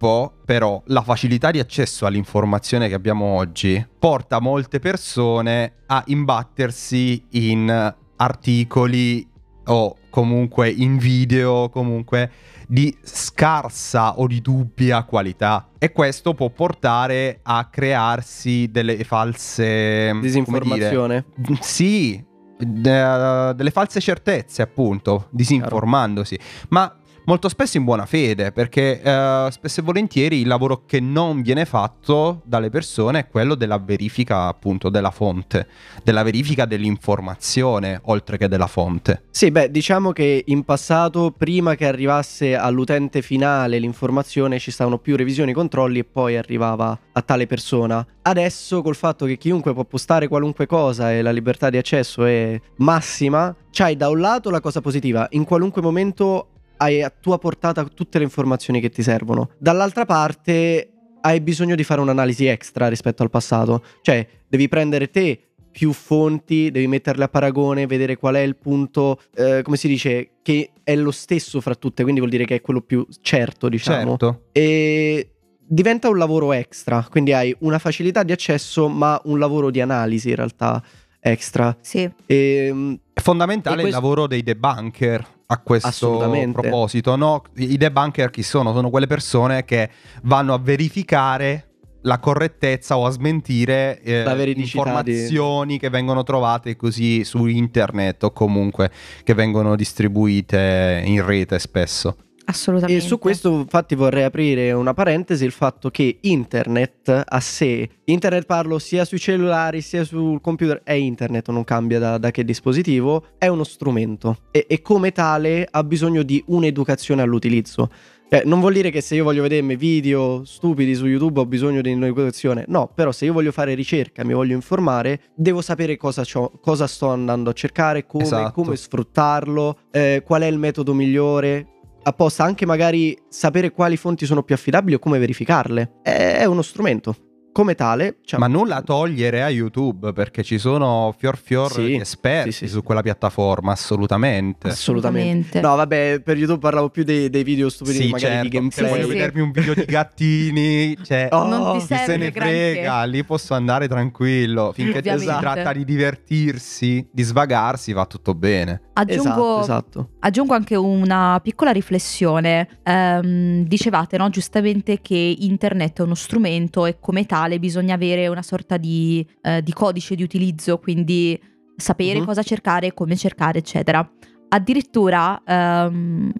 però, 0.44 0.82
la 0.86 1.02
facilità 1.02 1.52
di 1.52 1.60
accesso 1.60 2.06
all'informazione 2.06 2.88
che 2.88 2.94
abbiamo 2.94 3.24
oggi 3.24 3.86
porta 3.98 4.40
molte 4.40 4.80
persone 4.80 5.74
a 5.86 6.02
imbattersi 6.06 7.24
in 7.30 7.94
articoli 8.16 9.28
o 9.66 9.96
comunque 10.10 10.68
in 10.70 10.98
video, 10.98 11.68
comunque 11.68 12.30
di 12.66 12.96
scarsa 13.02 14.18
o 14.18 14.26
di 14.26 14.40
dubbia 14.40 15.04
qualità. 15.04 15.68
E 15.78 15.92
questo 15.92 16.34
può 16.34 16.50
portare 16.50 17.38
a 17.42 17.68
crearsi 17.70 18.68
delle 18.72 19.04
false 19.04 20.18
Disinformazione. 20.20 21.26
sì, 21.60 22.22
de- 22.58 23.54
delle 23.54 23.70
false 23.70 24.00
certezze, 24.00 24.62
appunto, 24.62 25.28
disinformandosi. 25.30 26.38
Ma 26.70 26.92
molto 27.24 27.48
spesso 27.48 27.76
in 27.76 27.84
buona 27.84 28.06
fede, 28.06 28.52
perché 28.52 29.00
eh, 29.00 29.48
spesso 29.50 29.80
e 29.80 29.82
volentieri 29.82 30.40
il 30.40 30.46
lavoro 30.46 30.84
che 30.86 31.00
non 31.00 31.42
viene 31.42 31.64
fatto 31.64 32.40
dalle 32.44 32.70
persone 32.70 33.20
è 33.20 33.28
quello 33.28 33.54
della 33.54 33.78
verifica, 33.78 34.46
appunto, 34.46 34.88
della 34.88 35.10
fonte, 35.10 35.66
della 36.02 36.22
verifica 36.22 36.64
dell'informazione, 36.64 38.00
oltre 38.04 38.36
che 38.36 38.48
della 38.48 38.66
fonte. 38.66 39.24
Sì, 39.30 39.50
beh, 39.50 39.70
diciamo 39.70 40.12
che 40.12 40.44
in 40.46 40.64
passato, 40.64 41.32
prima 41.36 41.74
che 41.74 41.86
arrivasse 41.86 42.56
all'utente 42.56 43.22
finale 43.22 43.78
l'informazione, 43.78 44.58
ci 44.58 44.70
stavano 44.70 44.98
più 44.98 45.16
revisioni, 45.16 45.52
controlli 45.52 46.00
e 46.00 46.04
poi 46.04 46.36
arrivava 46.36 46.98
a 47.12 47.22
tale 47.22 47.46
persona. 47.46 48.04
Adesso, 48.22 48.82
col 48.82 48.94
fatto 48.94 49.26
che 49.26 49.36
chiunque 49.36 49.74
può 49.74 49.84
postare 49.84 50.28
qualunque 50.28 50.66
cosa 50.66 51.12
e 51.12 51.22
la 51.22 51.32
libertà 51.32 51.70
di 51.70 51.76
accesso 51.76 52.24
è 52.24 52.60
massima, 52.76 53.54
c'hai 53.70 53.96
da 53.96 54.08
un 54.08 54.20
lato 54.20 54.50
la 54.50 54.60
cosa 54.60 54.80
positiva, 54.80 55.26
in 55.30 55.44
qualunque 55.44 55.82
momento 55.82 56.48
hai 56.82 57.02
a 57.02 57.10
tua 57.10 57.38
portata 57.38 57.84
tutte 57.84 58.18
le 58.18 58.24
informazioni 58.24 58.80
che 58.80 58.90
ti 58.90 59.02
servono. 59.02 59.50
Dall'altra 59.58 60.04
parte 60.04 60.88
hai 61.20 61.40
bisogno 61.40 61.76
di 61.76 61.84
fare 61.84 62.00
un'analisi 62.00 62.46
extra 62.46 62.88
rispetto 62.88 63.22
al 63.22 63.30
passato, 63.30 63.82
cioè 64.02 64.26
devi 64.48 64.66
prendere 64.68 65.08
te 65.10 65.52
più 65.70 65.92
fonti, 65.92 66.70
devi 66.70 66.86
metterle 66.88 67.24
a 67.24 67.28
paragone, 67.28 67.86
vedere 67.86 68.16
qual 68.16 68.34
è 68.34 68.40
il 68.40 68.56
punto, 68.56 69.20
eh, 69.34 69.62
come 69.62 69.76
si 69.76 69.88
dice, 69.88 70.32
che 70.42 70.70
è 70.82 70.94
lo 70.96 71.12
stesso 71.12 71.60
fra 71.60 71.74
tutte, 71.76 72.02
quindi 72.02 72.20
vuol 72.20 72.32
dire 72.32 72.44
che 72.44 72.56
è 72.56 72.60
quello 72.60 72.82
più 72.82 73.06
certo, 73.22 73.68
diciamo. 73.68 74.10
Certo. 74.10 74.42
E 74.52 75.28
diventa 75.64 76.10
un 76.10 76.18
lavoro 76.18 76.52
extra, 76.52 77.06
quindi 77.08 77.32
hai 77.32 77.54
una 77.60 77.78
facilità 77.78 78.22
di 78.22 78.32
accesso, 78.32 78.88
ma 78.88 79.18
un 79.24 79.38
lavoro 79.38 79.70
di 79.70 79.80
analisi 79.80 80.28
in 80.30 80.36
realtà 80.36 80.82
extra. 81.20 81.74
Sì, 81.80 82.10
E, 82.26 82.98
È 83.14 83.20
fondamentale 83.20 83.76
E 83.76 83.80
questo- 83.82 83.98
il 83.98 84.02
lavoro 84.04 84.26
dei 84.26 84.42
debunker 84.42 85.26
a 85.52 85.58
questo 85.58 86.18
proposito, 86.52 87.16
no? 87.16 87.42
I 87.56 87.76
debunker 87.76 88.30
chi 88.30 88.42
sono? 88.42 88.72
Sono 88.72 88.90
quelle 88.90 89.06
persone 89.06 89.64
che 89.64 89.90
vanno 90.22 90.54
a 90.54 90.58
verificare 90.58 91.68
la 92.02 92.18
correttezza 92.18 92.96
o 92.96 93.06
a 93.06 93.10
smentire 93.10 94.00
eh, 94.02 94.22
veridicità 94.24 95.02
di- 95.02 95.10
informazioni 95.12 95.78
che 95.78 95.88
vengono 95.88 96.22
trovate 96.22 96.74
così 96.76 97.22
su 97.24 97.46
internet 97.46 98.24
o 98.24 98.32
comunque 98.32 98.90
che 99.22 99.34
vengono 99.34 99.76
distribuite 99.76 101.02
in 101.04 101.24
rete 101.24 101.58
spesso. 101.58 102.16
Assolutamente. 102.46 103.02
E 103.02 103.06
su 103.06 103.18
questo 103.18 103.50
infatti 103.50 103.94
vorrei 103.94 104.24
aprire 104.24 104.72
una 104.72 104.94
parentesi, 104.94 105.44
il 105.44 105.52
fatto 105.52 105.90
che 105.90 106.18
internet 106.20 107.24
a 107.26 107.40
sé, 107.40 107.88
internet 108.04 108.46
parlo 108.46 108.78
sia 108.78 109.04
sui 109.04 109.18
cellulari 109.18 109.80
sia 109.80 110.04
sul 110.04 110.40
computer, 110.40 110.82
è 110.84 110.92
internet, 110.92 111.48
non 111.50 111.64
cambia 111.64 111.98
da, 111.98 112.18
da 112.18 112.30
che 112.30 112.44
dispositivo, 112.44 113.24
è 113.38 113.48
uno 113.48 113.64
strumento 113.64 114.38
e, 114.50 114.66
e 114.68 114.82
come 114.82 115.12
tale 115.12 115.66
ha 115.70 115.84
bisogno 115.84 116.22
di 116.22 116.42
un'educazione 116.46 117.22
all'utilizzo. 117.22 117.90
Cioè, 118.32 118.44
non 118.46 118.60
vuol 118.60 118.72
dire 118.72 118.88
che 118.88 119.02
se 119.02 119.14
io 119.14 119.24
voglio 119.24 119.42
vedermi 119.42 119.76
video 119.76 120.42
stupidi 120.46 120.94
su 120.94 121.06
YouTube 121.06 121.40
ho 121.40 121.44
bisogno 121.44 121.82
di 121.82 121.92
un'educazione, 121.92 122.64
no, 122.68 122.90
però 122.94 123.12
se 123.12 123.26
io 123.26 123.34
voglio 123.34 123.52
fare 123.52 123.74
ricerca, 123.74 124.24
mi 124.24 124.32
voglio 124.32 124.54
informare, 124.54 125.20
devo 125.34 125.60
sapere 125.60 125.98
cosa, 125.98 126.22
c'ho- 126.24 126.50
cosa 126.62 126.86
sto 126.86 127.08
andando 127.08 127.50
a 127.50 127.52
cercare, 127.52 128.06
come, 128.06 128.24
Esatto. 128.24 128.52
come 128.52 128.76
sfruttarlo, 128.76 129.80
eh, 129.90 130.22
qual 130.24 130.40
è 130.40 130.46
il 130.46 130.56
metodo 130.56 130.94
migliore, 130.94 131.66
apposta 132.04 132.44
anche 132.44 132.66
magari 132.66 133.16
sapere 133.28 133.70
quali 133.70 133.96
fonti 133.96 134.26
sono 134.26 134.42
più 134.42 134.54
affidabili 134.54 134.94
o 134.94 134.98
come 134.98 135.18
verificarle. 135.18 136.00
È, 136.02 136.44
uno 136.44 136.62
strumento. 136.62 137.16
Come 137.52 137.74
tale, 137.74 138.16
cioè- 138.24 138.40
Ma 138.40 138.46
nulla 138.46 138.76
a 138.76 138.80
togliere 138.80 139.42
a 139.42 139.50
YouTube 139.50 140.14
perché 140.14 140.42
ci 140.42 140.56
sono 140.56 141.14
fior 141.18 141.36
fior 141.36 141.70
Sì, 141.70 141.96
esperti 141.96 142.50
sì, 142.50 142.66
sì, 142.66 142.72
su 142.72 142.82
quella 142.82 143.02
piattaforma, 143.02 143.72
assolutamente. 143.72 144.68
assolutamente. 144.68 145.60
No, 145.60 145.76
vabbè, 145.76 146.22
per 146.24 146.38
YouTube 146.38 146.60
parlavo 146.60 146.88
più 146.88 147.04
dei, 147.04 147.28
dei 147.28 147.42
video 147.44 147.68
stupidi, 147.68 147.96
Sì, 148.04 148.08
magari 148.08 148.20
certo. 148.32 148.42
di 148.48 148.48
Se 148.48 148.56
gameplay. 148.58 148.88
voglio 148.88 149.02
Sì, 149.02 149.08
sì. 149.10 149.14
vedermi 149.18 149.40
un 149.42 149.50
video 149.50 149.74
di 149.74 149.84
gattini, 149.84 150.96
cioè, 151.04 151.28
Oh, 151.32 151.46
non 151.46 151.72
ti 151.72 151.78
chi 151.80 151.84
se 151.88 151.96
serve 151.98 152.16
ne 152.16 152.30
granché. 152.30 152.70
frega, 152.72 153.04
lì 153.04 153.22
posso 153.22 153.52
andare 153.52 153.86
tranquillo. 153.86 154.72
Finché 154.72 155.18
si 155.18 155.26
tratta 155.26 155.72
di 155.74 155.84
divertirsi, 155.84 157.06
di 157.12 157.22
svagarsi, 157.22 157.92
va 157.92 158.06
tutto 158.06 158.34
bene. 158.34 158.80
Aggiungo, 158.94 159.60
Esatto, 159.60 159.60
esatto. 159.60 160.08
Aggiungo 160.24 160.54
anche 160.54 160.76
una 160.76 161.40
piccola 161.42 161.70
riflessione. 161.70 162.68
Ehm, 162.84 163.64
dicevate 163.64 164.16
no, 164.16 164.28
giustamente 164.30 165.00
che 165.00 165.36
internet 165.38 165.98
è 165.98 166.02
uno 166.02 166.14
strumento 166.14 166.86
e 166.86 166.98
come 167.00 167.26
tale 167.26 167.58
bisogna 167.58 167.94
avere 167.94 168.28
una 168.28 168.42
sorta 168.42 168.76
di, 168.76 169.26
eh, 169.42 169.62
di 169.62 169.72
codice 169.72 170.14
di 170.14 170.22
utilizzo, 170.22 170.78
quindi 170.78 171.40
sapere 171.76 172.20
Mhm. 172.20 172.24
cosa 172.24 172.42
cercare, 172.42 172.94
come 172.94 173.16
cercare, 173.16 173.58
eccetera. 173.58 174.08
Addirittura 174.48 175.40
ehm, 175.44 176.30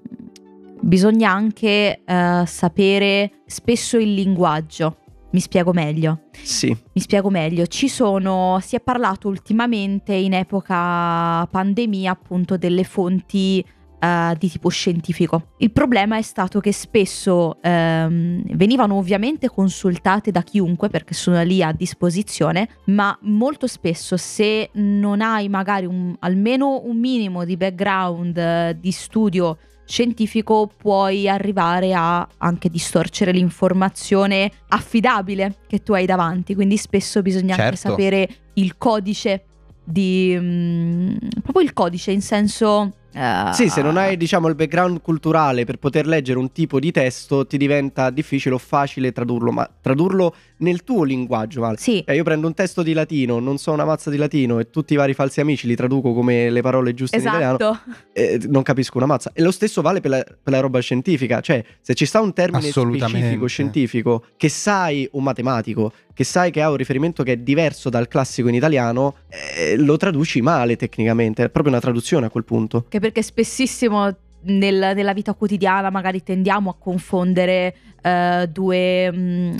bisogna 0.80 1.30
anche 1.30 2.02
eh, 2.04 2.42
sapere 2.46 3.30
spesso 3.46 3.96
il 3.98 4.14
linguaggio. 4.14 4.96
Mi 5.32 5.40
spiego 5.40 5.72
meglio. 5.72 6.24
Sì. 6.42 6.68
Mi 6.68 7.00
spiego 7.00 7.30
meglio. 7.30 7.66
Ci 7.66 7.88
sono, 7.88 8.58
si 8.62 8.76
è 8.76 8.80
parlato 8.80 9.28
ultimamente 9.28 10.12
in 10.12 10.34
epoca 10.34 11.46
pandemia 11.46 12.10
appunto 12.10 12.56
delle 12.56 12.84
fonti 12.84 13.64
uh, 14.02 14.36
di 14.36 14.50
tipo 14.50 14.68
scientifico. 14.68 15.52
Il 15.58 15.70
problema 15.72 16.18
è 16.18 16.22
stato 16.22 16.60
che 16.60 16.72
spesso 16.72 17.58
um, 17.62 18.42
venivano 18.54 18.96
ovviamente 18.96 19.48
consultate 19.48 20.30
da 20.30 20.42
chiunque 20.42 20.90
perché 20.90 21.14
sono 21.14 21.42
lì 21.42 21.62
a 21.62 21.72
disposizione, 21.72 22.68
ma 22.86 23.16
molto 23.22 23.66
spesso 23.66 24.18
se 24.18 24.68
non 24.74 25.22
hai 25.22 25.48
magari 25.48 25.86
un, 25.86 26.14
almeno 26.18 26.82
un 26.84 26.98
minimo 26.98 27.44
di 27.44 27.56
background 27.56 28.36
uh, 28.36 28.78
di 28.78 28.90
studio 28.90 29.56
scientifico 29.92 30.70
puoi 30.74 31.28
arrivare 31.28 31.92
a 31.92 32.26
anche 32.38 32.70
distorcere 32.70 33.30
l'informazione 33.30 34.50
affidabile 34.68 35.56
che 35.66 35.82
tu 35.82 35.92
hai 35.92 36.06
davanti, 36.06 36.54
quindi 36.54 36.78
spesso 36.78 37.20
bisogna 37.20 37.54
certo. 37.54 37.62
anche 37.62 37.76
sapere 37.76 38.28
il 38.54 38.78
codice 38.78 39.44
di 39.84 40.34
um, 40.34 41.18
proprio 41.42 41.62
il 41.62 41.74
codice 41.74 42.10
in 42.10 42.22
senso 42.22 42.94
Uh, 43.14 43.52
sì, 43.52 43.68
se 43.68 43.82
non 43.82 43.96
hai 43.96 44.16
diciamo 44.16 44.48
il 44.48 44.54
background 44.54 45.00
culturale 45.02 45.64
per 45.64 45.76
poter 45.76 46.06
leggere 46.06 46.38
un 46.38 46.50
tipo 46.52 46.80
di 46.80 46.90
testo 46.90 47.46
ti 47.46 47.58
diventa 47.58 48.10
difficile 48.10 48.54
o 48.54 48.58
facile 48.58 49.12
tradurlo, 49.12 49.52
ma 49.52 49.68
tradurlo 49.80 50.34
nel 50.58 50.82
tuo 50.84 51.04
linguaggio. 51.04 51.60
Vale. 51.60 51.76
Sì. 51.78 52.02
Cioè, 52.04 52.14
io 52.14 52.24
prendo 52.24 52.46
un 52.46 52.54
testo 52.54 52.82
di 52.82 52.92
latino, 52.92 53.38
non 53.38 53.58
so 53.58 53.72
una 53.72 53.84
mazza 53.84 54.10
di 54.10 54.16
latino 54.16 54.58
e 54.58 54.70
tutti 54.70 54.94
i 54.94 54.96
vari 54.96 55.14
falsi 55.14 55.40
amici 55.40 55.66
li 55.66 55.76
traduco 55.76 56.12
come 56.12 56.50
le 56.50 56.62
parole 56.62 56.94
giuste 56.94 57.16
esatto. 57.16 57.36
in 57.36 57.42
italiano. 57.42 57.80
Eh, 58.12 58.40
non 58.48 58.62
capisco 58.62 58.96
una 58.96 59.06
mazza. 59.06 59.30
E 59.34 59.42
lo 59.42 59.50
stesso 59.50 59.82
vale 59.82 60.00
per 60.00 60.10
la, 60.10 60.22
per 60.22 60.52
la 60.52 60.60
roba 60.60 60.80
scientifica. 60.80 61.40
Cioè, 61.40 61.64
se 61.80 61.94
ci 61.94 62.06
sta 62.06 62.20
un 62.20 62.32
termine 62.32 62.70
specifico 62.70 63.46
scientifico 63.46 64.24
che 64.36 64.48
sai, 64.48 65.08
un 65.12 65.22
matematico, 65.22 65.92
che 66.14 66.24
sai 66.24 66.50
che 66.50 66.60
ha 66.60 66.70
un 66.70 66.76
riferimento 66.76 67.22
che 67.22 67.32
è 67.32 67.36
diverso 67.36 67.88
dal 67.88 68.08
classico 68.08 68.48
in 68.48 68.54
italiano, 68.54 69.16
eh, 69.28 69.76
lo 69.76 69.96
traduci 69.96 70.40
male 70.40 70.76
tecnicamente. 70.76 71.44
È 71.44 71.48
proprio 71.48 71.72
una 71.72 71.82
traduzione 71.82 72.26
a 72.26 72.30
quel 72.30 72.44
punto. 72.44 72.84
Che 72.88 73.00
perché 73.00 73.22
spessissimo 73.22 74.14
nel, 74.44 74.92
nella 74.94 75.12
vita 75.12 75.34
quotidiana 75.34 75.90
magari 75.90 76.22
tendiamo 76.22 76.70
a 76.70 76.74
confondere 76.78 77.74
uh, 78.02 78.46
due, 78.46 79.10
mh, 79.10 79.56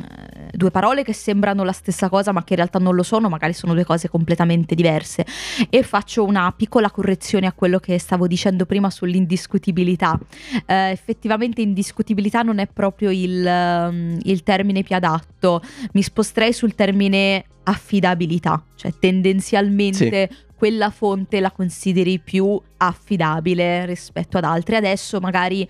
due, 0.53 0.71
parole 0.71 1.03
che 1.05 1.13
sembrano 1.13 1.65
la 1.65 1.73
stessa 1.73 2.09
cosa 2.09 2.33
ma 2.33 2.45
che 2.45 2.53
in 2.53 2.59
realtà 2.59 2.79
non 2.79 2.95
lo 2.95 3.03
sono, 3.03 3.29
magari 3.29 3.53
sono 3.53 3.75
due 3.75 3.85
cose 3.85 4.09
completamente 4.09 4.75
diverse. 4.75 5.25
E 5.71 5.83
faccio 5.83 6.25
una 6.25 6.53
piccola 6.57 6.91
correzione 6.91 7.47
a 7.47 7.53
quello 7.53 7.79
che 7.79 7.99
stavo 7.99 8.27
dicendo 8.27 8.67
prima 8.67 8.91
sull'indiscutibilità. 8.91 10.19
Uh, 10.53 10.63
effettivamente 10.67 11.61
indiscutibilità 11.63 12.43
non 12.43 12.59
è 12.59 12.67
proprio 12.67 13.11
il, 13.11 13.45
um, 13.45 14.19
il 14.23 14.43
termine 14.43 14.83
più 14.83 14.97
adatto, 14.97 15.63
mi 15.93 16.03
sposterei 16.03 16.53
sul 16.53 16.75
termine 16.75 17.45
affidabilità, 17.65 18.63
cioè 18.75 18.93
tendenzialmente 18.99 20.29
sì 20.31 20.51
quella 20.63 20.91
fonte 20.91 21.41
la 21.41 21.51
consideri 21.51 22.21
più 22.21 22.57
affidabile 22.77 23.85
rispetto 23.85 24.39
ad 24.39 24.45
altre. 24.45 24.77
Adesso 24.77 25.19
magari 25.19 25.69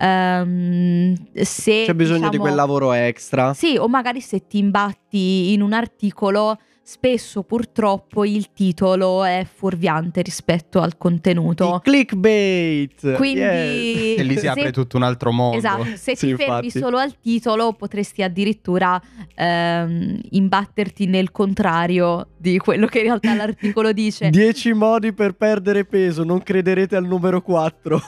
um, 0.00 1.14
se... 1.32 1.84
Bisogno 2.12 2.30
diciamo, 2.30 2.30
di 2.30 2.38
quel 2.38 2.54
lavoro 2.54 2.92
extra. 2.92 3.54
Sì, 3.54 3.76
o 3.76 3.88
magari 3.88 4.20
se 4.20 4.46
ti 4.46 4.58
imbatti 4.58 5.52
in 5.52 5.62
un 5.62 5.72
articolo 5.72 6.58
spesso 6.84 7.44
purtroppo 7.44 8.24
il 8.24 8.52
titolo 8.52 9.24
è 9.24 9.46
fuorviante 9.50 10.20
rispetto 10.22 10.80
al 10.80 10.98
contenuto. 10.98 11.76
Il 11.76 11.80
clickbait! 11.82 13.14
Quindi... 13.14 13.40
Yeah. 13.40 14.18
E 14.18 14.22
lì 14.24 14.36
si 14.36 14.46
apre 14.46 14.72
tutto 14.72 14.96
un 14.96 15.04
altro 15.04 15.32
mondo. 15.32 15.56
Esatto, 15.56 15.84
se 15.94 16.16
sì, 16.16 16.28
ti 16.28 16.34
fermi 16.34 16.66
infatti. 16.66 16.78
solo 16.78 16.98
al 16.98 17.14
titolo 17.20 17.72
potresti 17.72 18.22
addirittura 18.22 19.00
ehm, 19.34 20.20
imbatterti 20.30 21.06
nel 21.06 21.30
contrario 21.30 22.28
di 22.36 22.58
quello 22.58 22.86
che 22.86 22.98
in 22.98 23.04
realtà 23.04 23.34
l'articolo 23.34 23.92
dice. 23.92 24.30
10 24.30 24.72
modi 24.72 25.12
per 25.12 25.32
perdere 25.34 25.84
peso, 25.84 26.24
non 26.24 26.42
crederete 26.42 26.96
al 26.96 27.06
numero 27.06 27.40
4. 27.40 28.02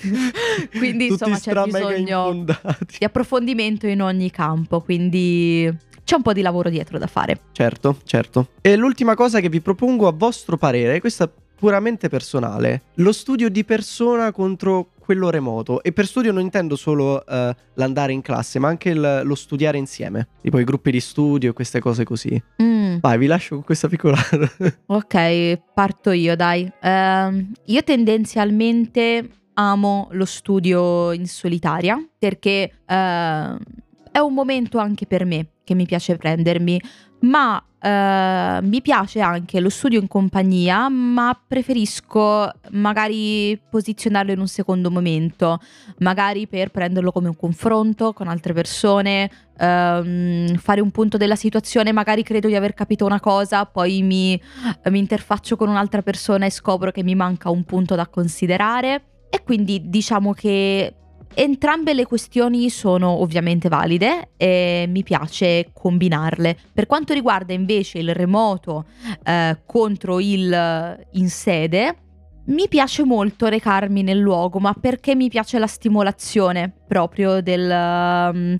quindi 0.78 1.08
Tutti 1.08 1.28
insomma 1.28 1.38
c'è 1.38 1.62
bisogno 1.64 2.44
di 2.44 3.04
approfondimento 3.04 3.86
in 3.86 4.00
ogni 4.00 4.30
campo, 4.30 4.80
quindi 4.80 5.88
c'è 6.10 6.16
un 6.16 6.22
po' 6.22 6.32
di 6.32 6.42
lavoro 6.42 6.70
dietro 6.70 6.98
da 6.98 7.06
fare. 7.06 7.38
Certo, 7.52 7.98
certo. 8.02 8.48
E 8.62 8.74
l'ultima 8.74 9.14
cosa 9.14 9.38
che 9.38 9.48
vi 9.48 9.60
propongo 9.60 10.08
a 10.08 10.12
vostro 10.12 10.56
parere, 10.56 10.98
questa 10.98 11.30
puramente 11.54 12.08
personale, 12.08 12.82
lo 12.94 13.12
studio 13.12 13.48
di 13.48 13.64
persona 13.64 14.32
contro 14.32 14.88
quello 14.98 15.30
remoto. 15.30 15.84
E 15.84 15.92
per 15.92 16.06
studio 16.06 16.32
non 16.32 16.42
intendo 16.42 16.74
solo 16.74 17.22
uh, 17.24 17.54
l'andare 17.74 18.12
in 18.12 18.22
classe, 18.22 18.58
ma 18.58 18.66
anche 18.66 18.88
il, 18.88 19.20
lo 19.22 19.34
studiare 19.36 19.78
insieme, 19.78 20.26
tipo 20.42 20.58
i 20.58 20.64
gruppi 20.64 20.90
di 20.90 20.98
studio 20.98 21.50
e 21.50 21.52
queste 21.52 21.78
cose 21.78 22.02
così. 22.02 22.42
Mm. 22.60 22.96
Vai, 22.98 23.16
vi 23.16 23.26
lascio 23.26 23.54
con 23.54 23.62
questa 23.62 23.86
piccola... 23.86 24.18
ok, 24.86 25.60
parto 25.72 26.10
io, 26.10 26.34
dai. 26.34 26.68
Uh, 26.82 27.52
io 27.66 27.84
tendenzialmente 27.84 29.30
amo 29.54 30.08
lo 30.10 30.24
studio 30.24 31.12
in 31.12 31.28
solitaria 31.28 32.04
perché 32.18 32.72
uh, 32.84 33.78
è 34.10 34.18
un 34.18 34.34
momento 34.34 34.78
anche 34.78 35.06
per 35.06 35.24
me 35.24 35.46
che 35.64 35.74
mi 35.74 35.86
piace 35.86 36.16
prendermi, 36.16 36.80
ma 37.20 37.56
uh, 37.56 38.66
mi 38.66 38.82
piace 38.82 39.20
anche 39.20 39.60
lo 39.60 39.68
studio 39.68 40.00
in 40.00 40.08
compagnia, 40.08 40.88
ma 40.88 41.38
preferisco 41.46 42.50
magari 42.70 43.60
posizionarlo 43.70 44.32
in 44.32 44.40
un 44.40 44.48
secondo 44.48 44.90
momento, 44.90 45.60
magari 45.98 46.48
per 46.48 46.70
prenderlo 46.70 47.12
come 47.12 47.28
un 47.28 47.36
confronto 47.36 48.12
con 48.12 48.26
altre 48.26 48.52
persone, 48.52 49.30
um, 49.58 50.56
fare 50.56 50.80
un 50.80 50.90
punto 50.90 51.16
della 51.16 51.36
situazione, 51.36 51.92
magari 51.92 52.24
credo 52.24 52.48
di 52.48 52.56
aver 52.56 52.74
capito 52.74 53.04
una 53.04 53.20
cosa, 53.20 53.64
poi 53.64 54.02
mi, 54.02 54.40
mi 54.88 54.98
interfaccio 54.98 55.54
con 55.54 55.68
un'altra 55.68 56.02
persona 56.02 56.46
e 56.46 56.50
scopro 56.50 56.90
che 56.90 57.04
mi 57.04 57.14
manca 57.14 57.50
un 57.50 57.62
punto 57.64 57.94
da 57.94 58.08
considerare. 58.08 59.04
E 59.32 59.44
quindi 59.44 59.88
diciamo 59.88 60.32
che 60.32 60.92
Entrambe 61.32 61.94
le 61.94 62.06
questioni 62.06 62.68
sono 62.70 63.20
ovviamente 63.20 63.68
valide 63.68 64.30
e 64.36 64.86
mi 64.88 65.02
piace 65.02 65.70
combinarle. 65.72 66.56
Per 66.72 66.86
quanto 66.86 67.12
riguarda 67.12 67.52
invece 67.52 67.98
il 67.98 68.14
remoto 68.14 68.86
eh, 69.24 69.58
contro 69.64 70.20
il 70.20 71.06
in 71.12 71.28
sede, 71.30 71.96
mi 72.50 72.68
piace 72.68 73.04
molto 73.04 73.46
recarmi 73.46 74.02
nel 74.02 74.18
luogo, 74.18 74.58
ma 74.58 74.74
perché 74.74 75.14
mi 75.14 75.28
piace 75.28 75.58
la 75.58 75.66
stimolazione 75.66 76.72
proprio 76.86 77.40
del 77.40 77.70
um, 77.70 78.58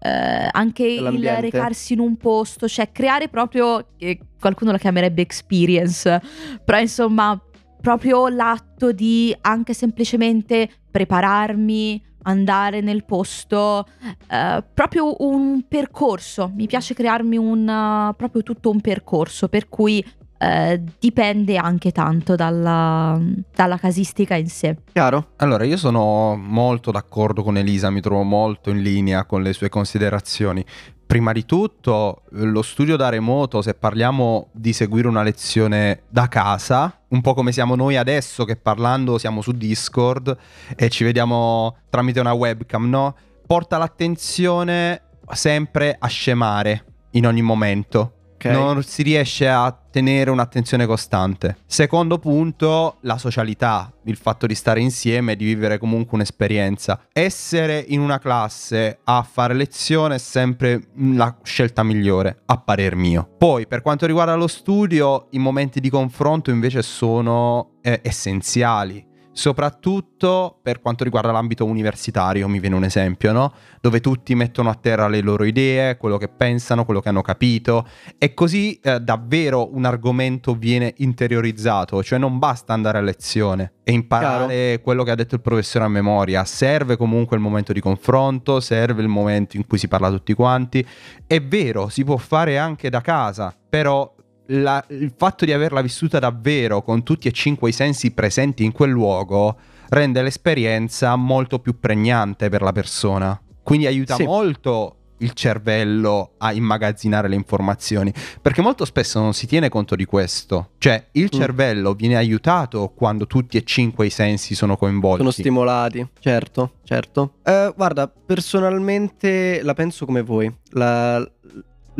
eh, 0.00 0.48
anche 0.50 0.86
il 0.86 1.36
recarsi 1.36 1.94
in 1.94 2.00
un 2.00 2.16
posto, 2.16 2.68
cioè 2.68 2.92
creare 2.92 3.28
proprio 3.28 3.92
eh, 3.98 4.18
qualcuno 4.38 4.72
la 4.72 4.78
chiamerebbe 4.78 5.22
experience, 5.22 6.20
però 6.64 6.78
insomma 6.78 7.40
proprio 7.80 8.28
l'atto 8.28 8.92
di 8.92 9.34
anche 9.40 9.72
semplicemente 9.72 10.68
prepararmi, 10.90 12.08
andare 12.22 12.80
nel 12.80 13.04
posto, 13.04 13.86
uh, 14.04 14.62
proprio 14.72 15.14
un 15.18 15.64
percorso. 15.66 16.50
Mi 16.54 16.66
piace 16.66 16.94
crearmi 16.94 17.36
un, 17.36 17.66
uh, 17.66 18.14
proprio 18.14 18.42
tutto 18.42 18.70
un 18.70 18.80
percorso, 18.80 19.48
per 19.48 19.68
cui 19.68 20.04
uh, 20.04 20.84
dipende 20.98 21.56
anche 21.56 21.92
tanto 21.92 22.34
dalla, 22.34 23.20
dalla, 23.54 23.78
casistica 23.78 24.34
in 24.34 24.48
sé. 24.48 24.76
Chiaro? 24.92 25.32
Allora, 25.36 25.64
io 25.64 25.76
sono 25.76 26.36
molto 26.36 26.90
d'accordo 26.90 27.42
con 27.42 27.56
Elisa, 27.56 27.90
mi 27.90 28.00
trovo 28.00 28.22
molto 28.22 28.70
in 28.70 28.82
linea 28.82 29.24
con 29.24 29.42
le 29.42 29.52
sue 29.52 29.68
considerazioni. 29.68 30.64
Prima 31.10 31.32
di 31.32 31.44
tutto, 31.44 32.22
lo 32.28 32.62
studio 32.62 32.94
da 32.94 33.08
remoto, 33.08 33.62
se 33.62 33.74
parliamo 33.74 34.46
di 34.52 34.72
seguire 34.72 35.08
una 35.08 35.24
lezione 35.24 36.02
da 36.08 36.28
casa, 36.28 37.00
un 37.08 37.20
po' 37.20 37.34
come 37.34 37.50
siamo 37.50 37.74
noi 37.74 37.96
adesso 37.96 38.44
che 38.44 38.54
parlando 38.54 39.18
siamo 39.18 39.42
su 39.42 39.50
Discord 39.50 40.36
e 40.76 40.88
ci 40.88 41.02
vediamo 41.02 41.78
tramite 41.90 42.20
una 42.20 42.30
webcam, 42.32 42.88
no? 42.88 43.16
Porta 43.44 43.76
l'attenzione 43.76 45.02
sempre 45.32 45.96
a 45.98 46.06
scemare 46.06 46.84
in 47.10 47.26
ogni 47.26 47.42
momento. 47.42 48.19
Okay. 48.40 48.54
Non 48.54 48.82
si 48.82 49.02
riesce 49.02 49.46
a 49.46 49.70
tenere 49.90 50.30
un'attenzione 50.30 50.86
costante. 50.86 51.58
Secondo 51.66 52.18
punto, 52.18 52.96
la 53.00 53.18
socialità, 53.18 53.92
il 54.04 54.16
fatto 54.16 54.46
di 54.46 54.54
stare 54.54 54.80
insieme 54.80 55.32
e 55.32 55.36
di 55.36 55.44
vivere 55.44 55.76
comunque 55.76 56.16
un'esperienza. 56.16 57.02
Essere 57.12 57.84
in 57.88 58.00
una 58.00 58.18
classe 58.18 59.00
a 59.04 59.22
fare 59.30 59.52
lezione 59.52 60.14
è 60.14 60.18
sempre 60.18 60.80
la 60.96 61.36
scelta 61.42 61.82
migliore, 61.82 62.40
a 62.46 62.56
parer 62.56 62.96
mio. 62.96 63.28
Poi, 63.36 63.66
per 63.66 63.82
quanto 63.82 64.06
riguarda 64.06 64.34
lo 64.36 64.46
studio, 64.46 65.26
i 65.32 65.38
momenti 65.38 65.78
di 65.78 65.90
confronto 65.90 66.50
invece 66.50 66.80
sono 66.80 67.72
eh, 67.82 68.00
essenziali 68.02 69.08
soprattutto 69.32 70.58
per 70.62 70.80
quanto 70.80 71.04
riguarda 71.04 71.32
l'ambito 71.32 71.64
universitario, 71.64 72.48
mi 72.48 72.58
viene 72.58 72.76
un 72.76 72.84
esempio, 72.84 73.32
no? 73.32 73.52
Dove 73.80 74.00
tutti 74.00 74.34
mettono 74.34 74.70
a 74.70 74.74
terra 74.74 75.08
le 75.08 75.20
loro 75.20 75.44
idee, 75.44 75.96
quello 75.96 76.18
che 76.18 76.28
pensano, 76.28 76.84
quello 76.84 77.00
che 77.00 77.08
hanno 77.08 77.22
capito 77.22 77.86
e 78.18 78.34
così 78.34 78.78
eh, 78.82 79.00
davvero 79.00 79.74
un 79.74 79.84
argomento 79.84 80.54
viene 80.54 80.94
interiorizzato, 80.98 82.02
cioè 82.02 82.18
non 82.18 82.38
basta 82.38 82.72
andare 82.72 82.98
a 82.98 83.00
lezione 83.00 83.72
e 83.84 83.92
imparare 83.92 84.54
Chiaro. 84.54 84.82
quello 84.82 85.02
che 85.04 85.10
ha 85.10 85.14
detto 85.14 85.34
il 85.34 85.40
professore 85.40 85.84
a 85.84 85.88
memoria, 85.88 86.44
serve 86.44 86.96
comunque 86.96 87.36
il 87.36 87.42
momento 87.42 87.72
di 87.72 87.80
confronto, 87.80 88.60
serve 88.60 89.02
il 89.02 89.08
momento 89.08 89.56
in 89.56 89.66
cui 89.66 89.78
si 89.78 89.88
parla 89.88 90.10
tutti 90.10 90.34
quanti. 90.34 90.86
È 91.26 91.40
vero, 91.40 91.88
si 91.88 92.04
può 92.04 92.16
fare 92.16 92.58
anche 92.58 92.90
da 92.90 93.00
casa, 93.00 93.54
però 93.68 94.14
la- 94.52 94.84
il 94.88 95.12
fatto 95.16 95.44
di 95.44 95.52
averla 95.52 95.80
vissuta 95.80 96.18
davvero 96.18 96.82
con 96.82 97.02
tutti 97.02 97.28
e 97.28 97.32
cinque 97.32 97.68
i 97.70 97.72
sensi 97.72 98.12
presenti 98.12 98.64
in 98.64 98.72
quel 98.72 98.90
luogo 98.90 99.56
rende 99.90 100.22
l'esperienza 100.22 101.14
molto 101.16 101.58
più 101.58 101.78
pregnante 101.78 102.48
per 102.48 102.62
la 102.62 102.72
persona. 102.72 103.40
Quindi 103.62 103.86
aiuta 103.86 104.14
Sì. 104.14 104.24
molto 104.24 104.94
il 105.22 105.32
cervello 105.34 106.32
a 106.38 106.52
immagazzinare 106.54 107.28
le 107.28 107.34
informazioni, 107.34 108.10
perché 108.40 108.62
molto 108.62 108.86
spesso 108.86 109.20
non 109.20 109.34
si 109.34 109.46
tiene 109.46 109.68
conto 109.68 109.94
di 109.94 110.06
questo. 110.06 110.70
Cioè, 110.78 111.08
il 111.12 111.24
Mm. 111.24 111.38
cervello 111.38 111.92
viene 111.92 112.16
aiutato 112.16 112.90
quando 112.94 113.26
tutti 113.26 113.58
e 113.58 113.62
cinque 113.64 114.06
i 114.06 114.10
sensi 114.10 114.54
sono 114.54 114.78
coinvolti. 114.78 115.18
Sono 115.18 115.30
stimolati, 115.30 116.08
certo, 116.20 116.76
certo. 116.84 117.34
Eh, 117.44 117.70
guarda, 117.76 118.08
personalmente 118.08 119.60
la 119.62 119.74
penso 119.74 120.06
come 120.06 120.22
voi. 120.22 120.52
La- 120.70 121.28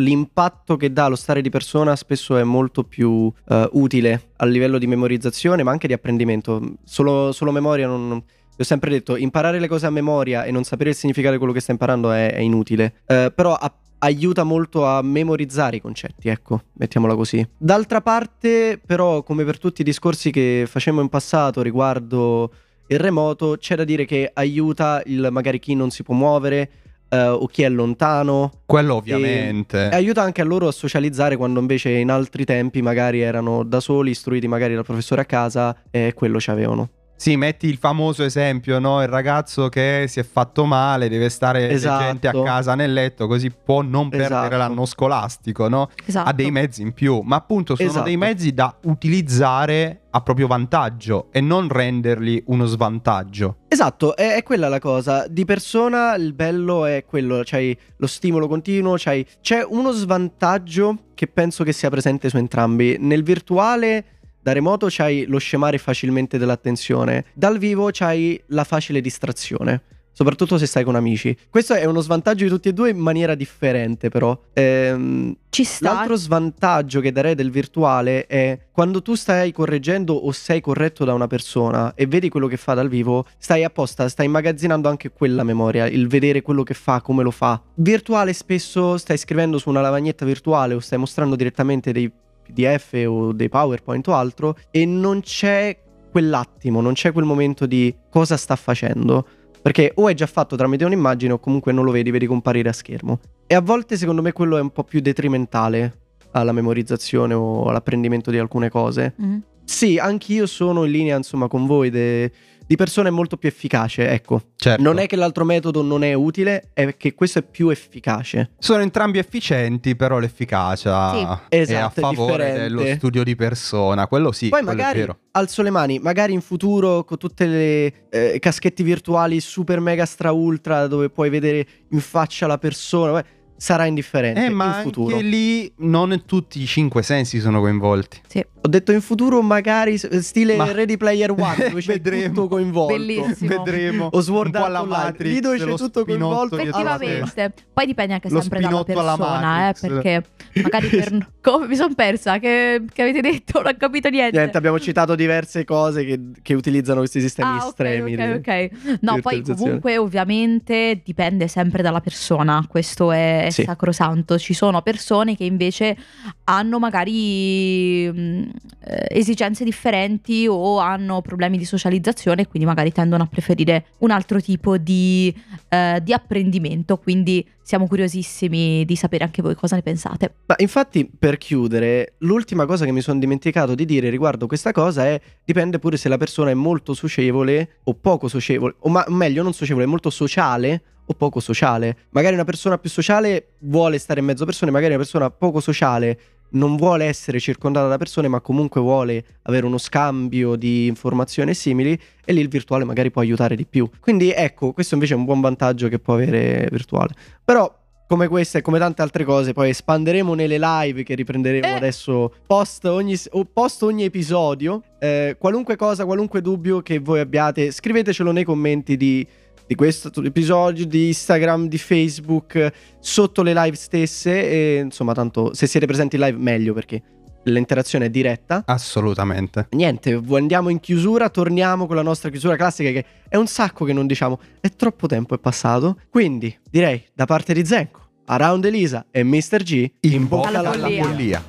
l'impatto 0.00 0.76
che 0.76 0.92
dà 0.92 1.06
lo 1.08 1.16
stare 1.16 1.40
di 1.42 1.50
persona 1.50 1.94
spesso 1.96 2.36
è 2.36 2.42
molto 2.42 2.82
più 2.84 3.32
eh, 3.48 3.68
utile 3.72 4.30
a 4.36 4.44
livello 4.46 4.78
di 4.78 4.86
memorizzazione, 4.86 5.62
ma 5.62 5.70
anche 5.70 5.86
di 5.86 5.92
apprendimento. 5.92 6.60
Solo, 6.84 7.32
solo 7.32 7.50
memoria 7.52 7.86
non- 7.86 8.22
Ho 8.60 8.62
sempre 8.62 8.90
detto, 8.90 9.16
imparare 9.16 9.58
le 9.58 9.68
cose 9.68 9.86
a 9.86 9.90
memoria 9.90 10.44
e 10.44 10.50
non 10.50 10.64
sapere 10.64 10.90
il 10.90 10.96
significato 10.96 11.32
di 11.32 11.38
quello 11.38 11.54
che 11.54 11.60
stai 11.60 11.76
imparando 11.76 12.10
è, 12.10 12.34
è 12.34 12.40
inutile. 12.40 12.92
Eh, 13.06 13.32
però 13.34 13.54
a- 13.54 13.72
aiuta 14.00 14.44
molto 14.44 14.84
a 14.84 15.00
memorizzare 15.00 15.76
i 15.76 15.80
concetti, 15.80 16.28
ecco, 16.28 16.64
mettiamola 16.74 17.14
così. 17.14 17.46
D'altra 17.56 18.02
parte, 18.02 18.78
però, 18.84 19.22
come 19.22 19.44
per 19.44 19.58
tutti 19.58 19.80
i 19.80 19.84
discorsi 19.84 20.30
che 20.30 20.64
facemmo 20.68 21.00
in 21.00 21.08
passato 21.08 21.62
riguardo 21.62 22.50
il 22.88 22.98
remoto, 22.98 23.56
c'è 23.58 23.76
da 23.76 23.84
dire 23.84 24.04
che 24.04 24.30
aiuta 24.32 25.00
il 25.06 25.28
magari 25.30 25.58
chi 25.58 25.74
non 25.74 25.90
si 25.90 26.02
può 26.02 26.14
muovere 26.14 26.70
eh, 27.10 27.26
o 27.26 27.46
chi 27.46 27.62
è 27.62 27.68
lontano. 27.68 28.62
Quello 28.64 28.94
ovviamente. 28.94 29.90
E 29.90 29.94
aiuta 29.94 30.22
anche 30.22 30.40
a 30.40 30.44
loro 30.44 30.68
a 30.68 30.72
socializzare 30.72 31.36
quando 31.36 31.60
invece 31.60 31.90
in 31.90 32.10
altri 32.10 32.44
tempi 32.44 32.80
magari 32.80 33.20
erano 33.20 33.62
da 33.64 33.80
soli, 33.80 34.10
istruiti 34.10 34.48
magari 34.48 34.74
dal 34.74 34.84
professore 34.84 35.20
a 35.20 35.26
casa 35.26 35.76
e 35.90 36.12
quello 36.14 36.38
c'avevano. 36.40 36.88
Sì, 37.20 37.36
metti 37.36 37.66
il 37.66 37.76
famoso 37.76 38.24
esempio, 38.24 38.78
no? 38.78 39.02
Il 39.02 39.08
ragazzo 39.08 39.68
che 39.68 40.06
si 40.08 40.20
è 40.20 40.22
fatto 40.22 40.64
male, 40.64 41.10
deve 41.10 41.28
stare 41.28 41.68
Esatto. 41.68 42.02
gente 42.02 42.28
a 42.28 42.42
casa 42.42 42.74
nel 42.74 42.94
letto, 42.94 43.26
così 43.26 43.50
può 43.50 43.82
non 43.82 44.08
perdere 44.08 44.46
Esatto. 44.46 44.56
l'anno 44.56 44.86
scolastico, 44.86 45.68
no? 45.68 45.90
Esatto. 46.02 46.26
Ha 46.30 46.32
dei 46.32 46.50
mezzi 46.50 46.80
in 46.80 46.94
più, 46.94 47.20
ma 47.20 47.36
appunto 47.36 47.76
sono 47.76 47.90
Esatto. 47.90 48.06
dei 48.06 48.16
mezzi 48.16 48.54
da 48.54 48.74
utilizzare 48.84 50.00
a 50.12 50.22
proprio 50.22 50.46
vantaggio 50.46 51.28
e 51.30 51.42
non 51.42 51.68
renderli 51.68 52.42
uno 52.46 52.64
svantaggio. 52.64 53.56
Esatto, 53.68 54.16
è, 54.16 54.36
è 54.36 54.42
quella 54.42 54.68
la 54.68 54.78
cosa. 54.78 55.26
Di 55.28 55.44
persona 55.44 56.14
il 56.14 56.32
bello 56.32 56.86
è 56.86 57.04
quello, 57.04 57.42
c'hai 57.44 57.78
lo 57.98 58.06
stimolo 58.06 58.48
continuo, 58.48 58.94
c'hai... 58.96 59.26
c'è 59.42 59.62
uno 59.62 59.90
svantaggio 59.92 60.96
che 61.14 61.26
penso 61.26 61.64
che 61.64 61.72
sia 61.74 61.90
presente 61.90 62.30
su 62.30 62.38
entrambi. 62.38 62.96
Nel 62.98 63.22
virtuale, 63.22 64.04
da 64.42 64.52
remoto, 64.52 64.86
c'hai 64.88 65.26
lo 65.26 65.38
scemare 65.38 65.78
facilmente 65.78 66.38
dell'attenzione, 66.38 67.26
dal 67.34 67.58
vivo 67.58 67.90
c'hai 67.92 68.40
la 68.48 68.64
facile 68.64 69.00
distrazione. 69.00 69.82
Soprattutto 70.12 70.58
se 70.58 70.66
stai 70.66 70.84
con 70.84 70.96
amici. 70.96 71.34
Questo 71.48 71.72
è 71.72 71.84
uno 71.84 72.00
svantaggio 72.00 72.44
di 72.44 72.50
tutti 72.50 72.68
e 72.68 72.72
due 72.74 72.90
in 72.90 72.98
maniera 72.98 73.34
differente, 73.34 74.08
però. 74.10 74.38
Ehm, 74.52 75.34
Ci 75.48 75.64
sta. 75.64 75.92
L'altro 75.92 76.16
svantaggio 76.16 77.00
che 77.00 77.12
darei 77.12 77.34
del 77.34 77.50
virtuale 77.50 78.26
è 78.26 78.58
quando 78.70 79.02
tu 79.02 79.14
stai 79.14 79.52
correggendo 79.52 80.12
o 80.12 80.30
sei 80.32 80.60
corretto 80.60 81.04
da 81.04 81.14
una 81.14 81.26
persona 81.26 81.94
e 81.94 82.06
vedi 82.06 82.28
quello 82.28 82.48
che 82.48 82.56
fa 82.56 82.74
dal 82.74 82.88
vivo, 82.88 83.24
stai 83.38 83.64
apposta, 83.64 84.08
stai 84.08 84.26
immagazzinando 84.26 84.88
anche 84.88 85.10
quella 85.10 85.44
memoria, 85.44 85.86
il 85.86 86.08
vedere 86.08 86.42
quello 86.42 86.64
che 86.64 86.74
fa, 86.74 87.00
come 87.00 87.22
lo 87.22 87.30
fa. 87.30 87.62
Virtuale 87.76 88.32
spesso 88.32 88.98
stai 88.98 89.16
scrivendo 89.16 89.58
su 89.58 89.70
una 89.70 89.80
lavagnetta 89.80 90.26
virtuale 90.26 90.74
o 90.74 90.80
stai 90.80 90.98
mostrando 90.98 91.36
direttamente 91.36 91.92
dei 91.92 92.12
PDF 92.50 93.04
o 93.06 93.32
dei 93.32 93.48
PowerPoint 93.48 94.06
o 94.08 94.14
altro 94.14 94.56
e 94.70 94.84
non 94.84 95.20
c'è 95.20 95.78
quell'attimo, 96.10 96.80
non 96.80 96.94
c'è 96.94 97.12
quel 97.12 97.24
momento 97.24 97.66
di 97.66 97.94
cosa 98.10 98.36
sta 98.36 98.56
facendo. 98.56 99.26
Perché 99.62 99.92
o 99.96 100.08
è 100.08 100.14
già 100.14 100.26
fatto 100.26 100.56
tramite 100.56 100.84
un'immagine 100.84 101.34
o 101.34 101.38
comunque 101.38 101.72
non 101.72 101.84
lo 101.84 101.90
vedi, 101.90 102.10
vedi 102.10 102.26
comparire 102.26 102.70
a 102.70 102.72
schermo. 102.72 103.20
E 103.46 103.54
a 103.54 103.60
volte 103.60 103.96
secondo 103.96 104.22
me 104.22 104.32
quello 104.32 104.56
è 104.56 104.60
un 104.60 104.70
po' 104.70 104.84
più 104.84 105.00
detrimentale 105.00 105.98
alla 106.32 106.52
memorizzazione 106.52 107.34
o 107.34 107.64
all'apprendimento 107.64 108.30
di 108.30 108.38
alcune 108.38 108.70
cose. 108.70 109.14
Mm. 109.20 109.38
Sì, 109.64 109.98
anch'io 109.98 110.46
sono 110.46 110.84
in 110.84 110.90
linea 110.90 111.16
insomma 111.16 111.46
con 111.46 111.66
voi 111.66 111.90
de- 111.90 112.32
di 112.70 112.76
persone 112.76 113.10
molto 113.10 113.36
più 113.36 113.48
efficace, 113.48 114.08
ecco. 114.10 114.42
Certo. 114.54 114.80
Non 114.80 114.98
è 115.00 115.06
che 115.08 115.16
l'altro 115.16 115.44
metodo 115.44 115.82
non 115.82 116.04
è 116.04 116.12
utile, 116.12 116.70
è 116.72 116.96
che 116.96 117.14
questo 117.14 117.40
è 117.40 117.42
più 117.42 117.68
efficace. 117.68 118.52
Sono 118.60 118.80
entrambi 118.82 119.18
efficienti, 119.18 119.96
però 119.96 120.20
l'efficacia 120.20 121.10
Sì. 121.12 121.26
è 121.48 121.58
Esatto, 121.62 121.84
a 121.84 121.88
è 121.88 122.14
favore 122.14 122.44
differente. 122.44 122.60
dello 122.60 122.94
studio 122.94 123.24
di 123.24 123.34
persona. 123.34 124.06
Quello 124.06 124.30
sì, 124.30 124.50
Poi 124.50 124.60
quello 124.62 124.72
è 124.72 124.76
magari 124.76 124.98
vero. 125.00 125.18
alzo 125.32 125.62
le 125.62 125.70
mani, 125.70 125.98
magari 125.98 126.32
in 126.32 126.40
futuro 126.42 127.02
con 127.02 127.18
tutte 127.18 127.46
le 127.46 127.92
eh, 128.08 128.38
caschetti 128.38 128.84
virtuali 128.84 129.40
super 129.40 129.80
mega 129.80 130.06
stra 130.06 130.30
ultra 130.30 130.86
dove 130.86 131.10
puoi 131.10 131.28
vedere 131.28 131.66
in 131.90 131.98
faccia 132.00 132.46
la 132.46 132.58
persona, 132.58 133.14
beh, 133.20 133.24
sarà 133.60 133.84
indifferente 133.84 134.46
Eh, 134.46 134.48
ma 134.48 134.64
in 134.64 134.70
anche 134.70 134.82
futuro. 134.84 135.18
lì 135.18 135.70
non 135.80 136.22
tutti 136.24 136.62
i 136.62 136.66
cinque 136.66 137.02
sensi 137.02 137.40
sono 137.40 137.60
coinvolti. 137.60 138.20
Sì. 138.26 138.42
Ho 138.62 138.68
detto 138.68 138.92
in 138.92 139.00
futuro 139.00 139.40
magari 139.42 139.96
stile 139.98 140.54
Ma- 140.56 140.70
Ready 140.72 140.96
Player 140.96 141.30
One 141.30 141.56
dove 141.68 141.80
c'è 141.80 141.92
Vedremo. 141.94 142.28
tutto 142.34 142.48
coinvolto. 142.48 142.94
Bellissimo. 142.94 143.62
Vedremo. 143.62 144.08
O 144.12 144.20
Sword 144.20 144.54
Art 144.54 144.64
alla 144.66 144.80
Online, 144.82 145.02
Matrix, 145.04 145.32
lì 145.32 145.40
dove 145.40 145.58
c'è 145.58 145.74
tutto 145.74 146.04
coinvolto. 146.04 146.58
Effettivamente. 146.58 147.52
Poi 147.72 147.86
dipende 147.86 148.14
anche 148.14 148.28
Lo 148.30 148.40
sempre 148.40 148.60
dalla 148.60 148.84
persona, 148.84 149.68
eh, 149.68 149.74
perché 149.80 150.22
magari 150.62 150.88
per... 150.88 151.28
Come 151.40 151.66
mi 151.68 151.76
sono 151.76 151.94
persa? 151.94 152.38
Che, 152.38 152.82
che 152.92 153.02
avete 153.02 153.20
detto? 153.22 153.60
Non 153.62 153.72
ho 153.72 153.76
capito 153.78 154.08
niente. 154.10 154.36
Niente, 154.36 154.56
abbiamo 154.58 154.78
citato 154.78 155.14
diverse 155.14 155.64
cose 155.64 156.04
che, 156.04 156.20
che 156.42 156.54
utilizzano 156.54 156.98
questi 156.98 157.20
sistemi 157.20 157.48
Ah, 157.58 157.64
estremi. 157.66 158.14
ok, 158.14 158.24
di- 158.26 158.32
ok. 158.50 158.98
No, 159.00 159.18
poi 159.22 159.42
comunque 159.42 159.96
ovviamente 159.96 161.00
dipende 161.02 161.48
sempre 161.48 161.82
dalla 161.82 162.00
persona, 162.00 162.64
questo 162.68 163.10
è 163.10 163.48
Sì. 163.50 163.64
sacrosanto. 163.64 164.38
Ci 164.38 164.54
sono 164.54 164.82
persone 164.82 165.36
che 165.36 165.44
invece 165.44 165.96
hanno 166.44 166.78
magari 166.78 168.10
mh, 168.10 168.50
eh, 168.84 169.06
esigenze 169.10 169.64
differenti 169.64 170.46
o 170.48 170.78
hanno 170.78 171.20
problemi 171.22 171.58
di 171.58 171.64
socializzazione 171.64 172.42
e 172.42 172.48
quindi 172.48 172.66
magari 172.66 172.92
tendono 172.92 173.22
a 173.22 173.26
preferire 173.26 173.86
un 173.98 174.10
altro 174.10 174.40
tipo 174.40 174.76
di, 174.76 175.34
eh, 175.68 176.00
di 176.02 176.12
apprendimento, 176.12 176.96
quindi 176.96 177.46
siamo 177.62 177.86
curiosissimi 177.86 178.84
di 178.84 178.96
sapere 178.96 179.22
anche 179.22 179.42
voi 179.42 179.54
cosa 179.54 179.76
ne 179.76 179.82
pensate. 179.82 180.34
Ma 180.46 180.56
infatti, 180.58 181.08
per 181.08 181.38
chiudere, 181.38 182.14
l'ultima 182.18 182.66
cosa 182.66 182.84
che 182.84 182.90
mi 182.90 183.00
sono 183.00 183.20
dimenticato 183.20 183.76
di 183.76 183.84
dire 183.84 184.08
riguardo 184.08 184.48
questa 184.48 184.72
cosa 184.72 185.06
è 185.06 185.20
dipende 185.44 185.78
pure 185.78 185.96
se 185.96 186.08
la 186.08 186.16
persona 186.16 186.50
è 186.50 186.54
molto 186.54 186.94
socievole 186.94 187.76
o 187.84 187.94
poco 187.94 188.26
socievole, 188.26 188.74
o 188.80 188.88
ma- 188.88 189.04
meglio, 189.08 189.44
non 189.44 189.52
socievole, 189.52 189.84
è 189.84 189.88
molto 189.88 190.10
sociale 190.10 190.82
o 191.10 191.14
poco 191.14 191.40
sociale. 191.40 191.96
Magari 192.10 192.34
una 192.34 192.44
persona 192.44 192.78
più 192.78 192.88
sociale 192.88 193.54
vuole 193.60 193.98
stare 193.98 194.20
in 194.20 194.26
mezzo 194.26 194.44
a 194.44 194.46
persone, 194.46 194.70
magari 194.70 194.94
una 194.94 195.02
persona 195.02 195.30
poco 195.30 195.60
sociale 195.60 196.18
non 196.52 196.76
vuole 196.76 197.04
essere 197.04 197.38
circondata 197.38 197.86
da 197.88 197.96
persone, 197.96 198.28
ma 198.28 198.40
comunque 198.40 198.80
vuole 198.80 199.24
avere 199.42 199.66
uno 199.66 199.78
scambio 199.78 200.56
di 200.56 200.86
informazioni 200.86 201.54
simili 201.54 201.98
e 202.24 202.32
lì 202.32 202.40
il 202.40 202.48
virtuale 202.48 202.84
magari 202.84 203.10
può 203.10 203.22
aiutare 203.22 203.54
di 203.54 203.66
più. 203.66 203.88
Quindi 204.00 204.32
ecco, 204.32 204.72
questo 204.72 204.94
invece 204.94 205.14
è 205.14 205.16
un 205.16 205.24
buon 205.24 205.40
vantaggio 205.40 205.88
che 205.88 205.98
può 205.98 206.14
avere 206.14 206.68
virtuale. 206.70 207.14
Però 207.44 207.72
come 208.08 208.26
queste 208.26 208.58
e 208.58 208.60
come 208.60 208.80
tante 208.80 209.02
altre 209.02 209.22
cose, 209.22 209.52
poi 209.52 209.68
espanderemo 209.68 210.34
nelle 210.34 210.58
live 210.58 211.04
che 211.04 211.14
riprenderemo 211.14 211.66
Eh. 211.66 211.70
adesso 211.70 212.34
post 212.44 212.84
ogni, 212.86 213.16
post 213.52 213.84
ogni 213.84 214.02
episodio. 214.02 214.82
Eh, 214.98 215.36
qualunque 215.38 215.76
cosa, 215.76 216.04
qualunque 216.04 216.40
dubbio 216.40 216.82
che 216.82 216.98
voi 216.98 217.20
abbiate, 217.20 217.70
scrivetecelo 217.70 218.32
nei 218.32 218.42
commenti 218.42 218.96
di, 218.96 219.24
di 219.70 219.76
questo 219.76 220.10
episodio, 220.24 220.84
di 220.84 221.06
Instagram, 221.06 221.68
di 221.68 221.78
Facebook, 221.78 222.72
sotto 222.98 223.40
le 223.44 223.54
live 223.54 223.76
stesse. 223.76 224.50
E 224.50 224.80
insomma, 224.80 225.12
tanto 225.14 225.54
se 225.54 225.68
siete 225.68 225.86
presenti 225.86 226.16
live, 226.16 226.36
meglio 226.36 226.74
perché 226.74 227.00
l'interazione 227.44 228.06
è 228.06 228.10
diretta. 228.10 228.64
Assolutamente. 228.66 229.68
Niente, 229.70 230.20
andiamo 230.30 230.70
in 230.70 230.80
chiusura, 230.80 231.28
torniamo 231.28 231.86
con 231.86 231.94
la 231.94 232.02
nostra 232.02 232.30
chiusura 232.30 232.56
classica 232.56 232.90
che 232.90 233.04
è 233.28 233.36
un 233.36 233.46
sacco 233.46 233.84
che 233.84 233.92
non 233.92 234.08
diciamo, 234.08 234.40
è 234.60 234.70
troppo 234.70 235.06
tempo 235.06 235.36
è 235.36 235.38
passato. 235.38 236.00
Quindi 236.10 236.52
direi 236.68 237.04
da 237.14 237.26
parte 237.26 237.54
di 237.54 237.64
Zenko, 237.64 238.00
Around 238.24 238.64
Elisa 238.64 239.06
e 239.12 239.22
Mr. 239.22 239.62
G, 239.62 239.88
In 240.00 240.26
bocca 240.26 240.48
alla 240.48 240.58
alla 240.70 240.72
follia. 240.72 241.04
follia. 241.04 241.44